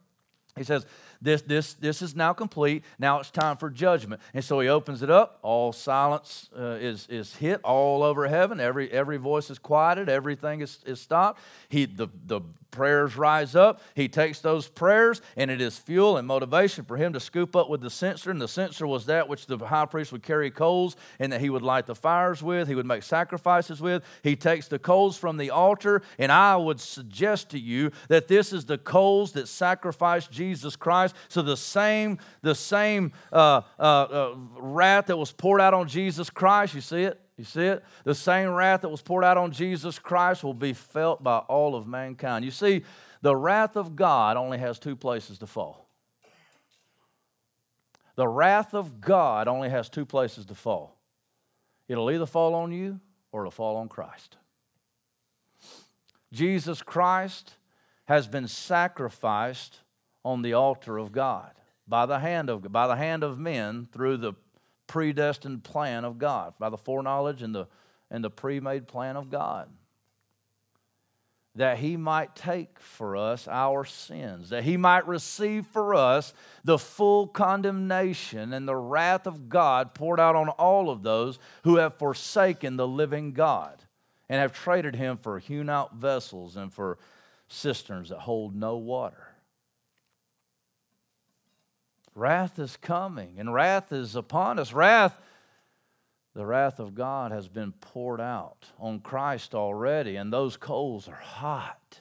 [0.57, 0.87] He says,
[1.27, 2.85] this, this, this is now complete.
[3.01, 4.23] Now it's time for judgment.
[4.33, 5.41] And so he opens it up.
[5.43, 8.61] All silence uh, is, is hit all over heaven.
[8.61, 10.09] Every, every voice is quieted.
[10.09, 11.41] Everything is, is stopped.
[11.69, 12.43] He, the, the
[12.77, 13.81] prayers rise up.
[13.95, 17.71] He takes those prayers, and it is fuel and motivation for him to scoop up
[17.71, 18.31] with the censer.
[18.31, 21.51] And the censer was that which the high priest would carry coals and that he
[21.51, 24.05] would light the fires with, he would make sacrifices with.
[24.23, 28.53] He takes the coals from the altar, and I would suggest to you that this
[28.53, 31.16] is the coals that sacrificed Jesus Christ.
[31.29, 36.31] So the same, the same uh, uh, uh, wrath that was poured out on Jesus
[36.31, 37.21] Christ, you see it?
[37.37, 37.85] You see it?
[38.05, 41.75] The same wrath that was poured out on Jesus Christ will be felt by all
[41.75, 42.45] of mankind.
[42.45, 42.83] You see,
[43.23, 45.89] the wrath of God only has two places to fall.
[48.17, 50.99] The wrath of God only has two places to fall.
[51.89, 53.01] It'll either fall on you
[53.31, 54.37] or it'll fall on Christ.
[56.33, 57.55] Jesus Christ
[58.07, 59.81] has been sacrificed
[60.27, 61.53] on the altar of God
[61.87, 64.33] by the hand of, by the hand of men through the
[64.89, 67.67] predestined plan of God, by the foreknowledge and the,
[68.11, 69.69] and the pre made plan of God.
[71.55, 76.77] That he might take for us our sins, that he might receive for us the
[76.77, 81.99] full condemnation and the wrath of God poured out on all of those who have
[81.99, 83.85] forsaken the living God
[84.29, 86.99] and have traded him for hewn out vessels and for
[87.49, 89.26] cisterns that hold no water.
[92.17, 94.73] Wrath is coming, and wrath is upon us.
[94.73, 95.21] Wrath,
[96.35, 101.21] the wrath of God has been poured out on Christ already, and those coals are
[101.21, 102.01] hot.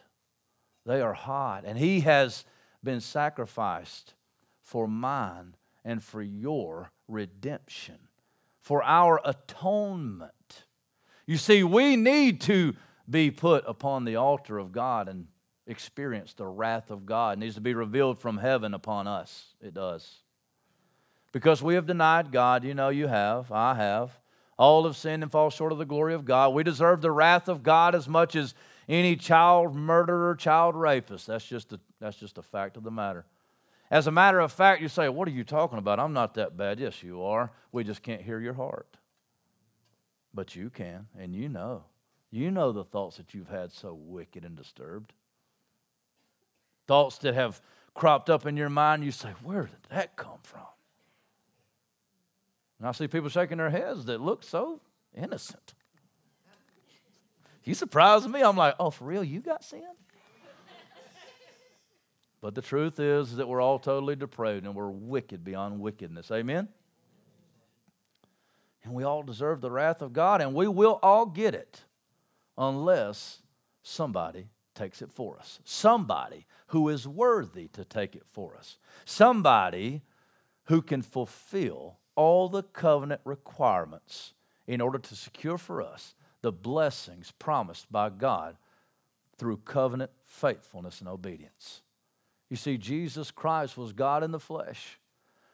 [0.85, 2.45] They are hot, and He has
[2.81, 4.13] been sacrificed
[4.63, 7.97] for mine and for your redemption,
[8.61, 10.63] for our atonement.
[11.27, 12.73] You see, we need to
[13.09, 15.27] be put upon the altar of God and
[15.67, 17.37] experience the wrath of God.
[17.37, 19.53] It needs to be revealed from heaven upon us.
[19.61, 20.21] It does.
[21.31, 22.63] Because we have denied God.
[22.63, 23.51] You know, you have.
[23.51, 24.19] I have.
[24.57, 26.53] All have sinned and fall short of the glory of God.
[26.53, 28.53] We deserve the wrath of God as much as
[28.87, 31.27] any child murderer, child rapist.
[31.27, 33.25] That's just a, that's just a fact of the matter.
[33.91, 35.99] As a matter of fact, you say, What are you talking about?
[35.99, 36.79] I'm not that bad.
[36.79, 37.51] Yes, you are.
[37.71, 38.97] We just can't hear your heart.
[40.33, 41.83] But you can, and you know.
[42.31, 45.13] You know the thoughts that you've had so wicked and disturbed.
[46.87, 47.61] Thoughts that have
[47.93, 50.61] cropped up in your mind, you say, Where did that come from?
[52.79, 54.81] And I see people shaking their heads that look so
[55.15, 55.73] innocent.
[57.63, 58.41] You surprised me.
[58.41, 59.23] I'm like, Oh, for real?
[59.23, 59.83] You got sin?
[62.45, 66.29] But the truth is that we're all totally depraved and we're wicked beyond wickedness.
[66.29, 66.67] Amen?
[68.83, 71.85] And we all deserve the wrath of God, and we will all get it
[72.55, 73.41] unless
[73.81, 75.59] somebody takes it for us.
[75.63, 78.77] Somebody who is worthy to take it for us.
[79.05, 80.01] Somebody
[80.65, 84.33] who can fulfill all the covenant requirements
[84.67, 88.57] in order to secure for us the blessings promised by God
[89.37, 91.81] through covenant faithfulness and obedience.
[92.49, 94.99] You see, Jesus Christ was God in the flesh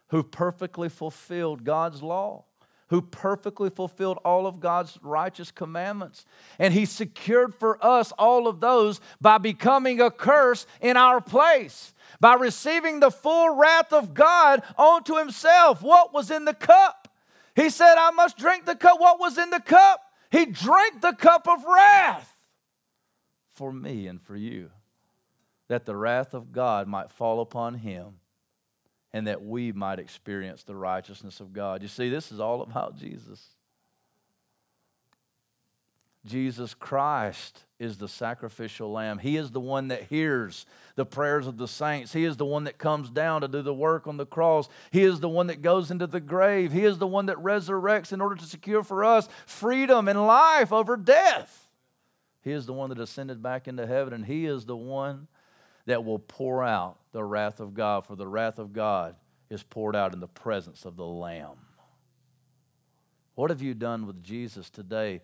[0.10, 2.46] who perfectly fulfilled God's law
[2.92, 6.26] who perfectly fulfilled all of God's righteous commandments.
[6.60, 11.94] And He secured for us all of those by becoming a curse in our place,
[12.20, 15.82] by receiving the full wrath of God onto Himself.
[15.82, 17.08] What was in the cup?
[17.56, 19.00] He said, I must drink the cup.
[19.00, 20.02] What was in the cup?
[20.30, 22.30] He drank the cup of wrath
[23.48, 24.70] for me and for you,
[25.70, 28.21] that the wrath of God might fall upon Him
[29.14, 31.82] and that we might experience the righteousness of God.
[31.82, 33.46] You see, this is all about Jesus.
[36.26, 39.18] Jesus Christ is the sacrificial lamb.
[39.18, 42.14] He is the one that hears the prayers of the saints.
[42.14, 44.70] He is the one that comes down to do the work on the cross.
[44.92, 46.72] He is the one that goes into the grave.
[46.72, 50.72] He is the one that resurrects in order to secure for us freedom and life
[50.72, 51.70] over death.
[52.44, 55.28] He is the one that ascended back into heaven, and He is the one
[55.86, 59.16] that will pour out the wrath of God, for the wrath of God
[59.50, 61.58] is poured out in the presence of the Lamb.
[63.36, 65.22] What have you done with Jesus today?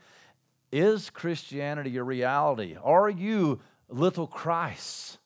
[0.72, 2.76] Is Christianity a reality?
[2.82, 5.18] Are you little Christ?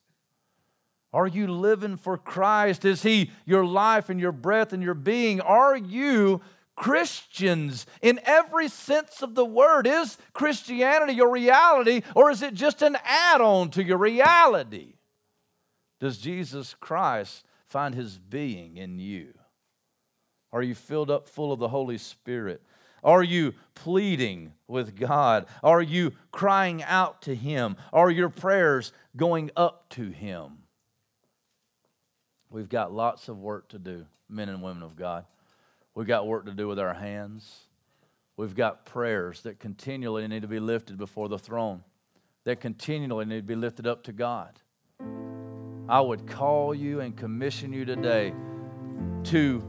[1.13, 2.86] Are you living for Christ?
[2.86, 5.41] Is He your life and your breath and your being?
[5.41, 6.41] Are you
[6.75, 9.88] Christians in every sense of the word?
[9.88, 14.93] Is Christianity your reality or is it just an add on to your reality?
[16.02, 19.34] Does Jesus Christ find His being in you?
[20.52, 22.62] Are you filled up full of the Holy Spirit?
[23.04, 25.45] Are you pleading with God?
[25.64, 27.78] Are you crying out to Him?
[27.93, 30.64] Are your prayers going up to Him?
[32.49, 35.26] We've got lots of work to do, men and women of God.
[35.93, 37.68] We've got work to do with our hands.
[38.38, 41.84] We've got prayers that continually need to be lifted before the throne,
[42.43, 44.60] that continually need to be lifted up to God.
[45.92, 48.34] I would call you and commission you today
[49.26, 49.64] to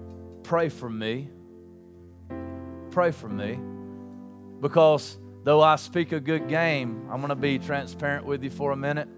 [0.44, 1.28] pray for me
[2.92, 3.58] pray for me
[4.60, 8.70] because though I speak a good game, I'm going to be transparent with you for
[8.70, 9.08] a minute.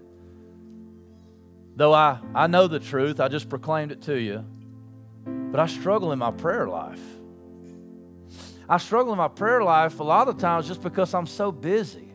[1.75, 4.45] Though I, I know the truth, I just proclaimed it to you,
[5.25, 7.01] but I struggle in my prayer life.
[8.67, 12.13] I struggle in my prayer life a lot of times just because I'm so busy.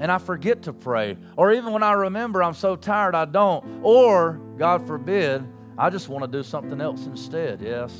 [0.00, 1.16] And I forget to pray.
[1.36, 3.80] Or even when I remember, I'm so tired I don't.
[3.82, 5.46] Or, God forbid,
[5.78, 7.60] I just want to do something else instead.
[7.60, 7.92] Yes.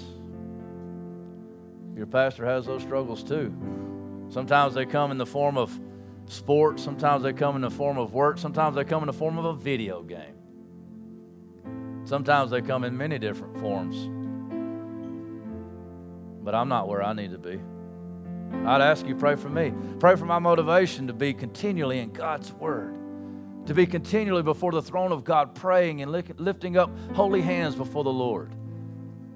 [1.96, 3.54] Your pastor has those struggles too.
[4.28, 5.78] Sometimes they come in the form of
[6.26, 9.38] sports, sometimes they come in the form of work, sometimes they come in the form
[9.38, 10.34] of a video game.
[12.04, 13.96] Sometimes they come in many different forms.
[16.42, 17.60] But I'm not where I need to be.
[18.66, 19.72] I'd ask you pray for me.
[19.98, 22.96] Pray for my motivation to be continually in God's word.
[23.66, 28.04] To be continually before the throne of God praying and lifting up holy hands before
[28.04, 28.54] the Lord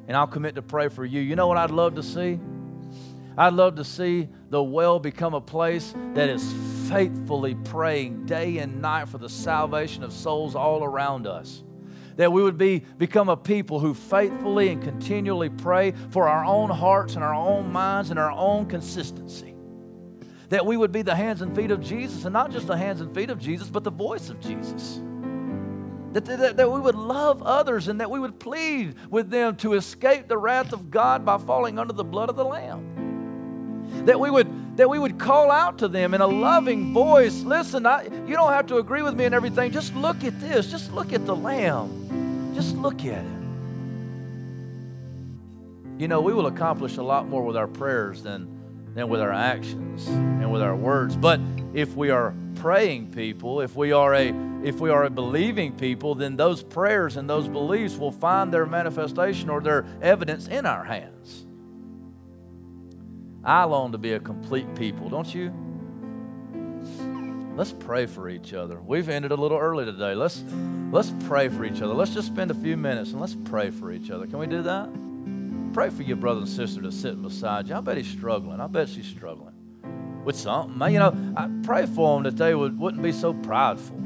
[0.08, 1.20] and I'll commit to pray for you.
[1.20, 2.40] You know what I'd love to see?
[3.36, 6.52] I'd love to see the well become a place that is
[6.88, 11.62] faithfully praying day and night for the salvation of souls all around us.
[12.18, 16.68] That we would be, become a people who faithfully and continually pray for our own
[16.68, 19.54] hearts and our own minds and our own consistency.
[20.48, 23.00] That we would be the hands and feet of Jesus, and not just the hands
[23.00, 25.00] and feet of Jesus, but the voice of Jesus.
[26.12, 29.74] That, that, that, we would love others and that we would plead with them to
[29.74, 34.06] escape the wrath of God by falling under the blood of the Lamb.
[34.06, 37.86] That we would, that we would call out to them in a loving voice listen,
[37.86, 39.70] I, you don't have to agree with me and everything.
[39.70, 40.68] Just look at this.
[40.68, 42.07] Just look at the Lamb.
[42.58, 43.40] Just look at it.
[45.96, 48.48] You know, we will accomplish a lot more with our prayers than,
[48.96, 51.14] than with our actions and with our words.
[51.14, 51.38] But
[51.72, 54.34] if we are praying people, if we are a
[54.64, 58.66] if we are a believing people, then those prayers and those beliefs will find their
[58.66, 61.46] manifestation or their evidence in our hands.
[63.44, 65.54] I long to be a complete people, don't you?
[67.58, 68.80] Let's pray for each other.
[68.80, 70.14] We've ended a little early today.
[70.14, 70.44] Let's
[70.92, 71.92] let's pray for each other.
[71.92, 74.28] Let's just spend a few minutes and let's pray for each other.
[74.28, 74.88] Can we do that?
[75.74, 77.74] Pray for your brother and sister that's sitting beside you.
[77.74, 78.60] I bet he's struggling.
[78.60, 79.54] I bet she's struggling
[80.24, 80.92] with something.
[80.92, 83.96] You know, I pray for them that they would, wouldn't be so prideful.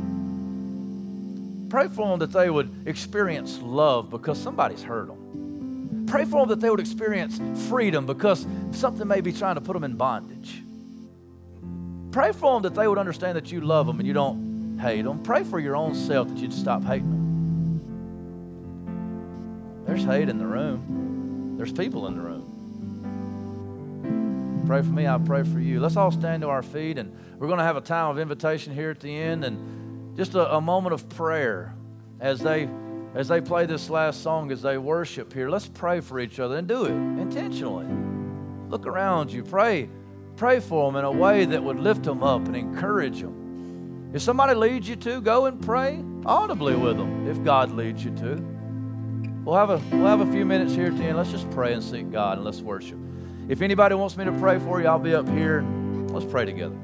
[1.69, 6.07] Pray for them that they would experience love because somebody's hurt them.
[6.07, 7.39] Pray for them that they would experience
[7.69, 10.63] freedom because something may be trying to put them in bondage.
[12.13, 15.03] Pray for them that they would understand that you love them and you don't hate
[15.03, 15.23] them.
[15.23, 17.23] Pray for your own self that you'd stop hating them.
[19.87, 22.53] There's hate in the room, there's people in the room
[24.73, 25.81] pray for me, I pray for you.
[25.81, 28.73] Let's all stand to our feet, and we're going to have a time of invitation
[28.73, 31.75] here at the end, and just a, a moment of prayer
[32.21, 32.71] as they
[33.15, 35.51] as they play this last song, as they worship here.
[35.51, 37.87] Let's pray for each other and do it intentionally.
[38.71, 39.91] Look around you, pray,
[40.37, 44.11] pray for them in a way that would lift them up and encourage them.
[44.13, 47.29] If somebody leads you to, go and pray audibly with them.
[47.29, 48.37] If God leads you to,
[49.45, 51.17] we'll have a we'll have a few minutes here at the end.
[51.17, 52.99] Let's just pray and seek God and let's worship.
[53.49, 55.63] If anybody wants me to pray for you, I'll be up here.
[56.09, 56.77] Let's pray together.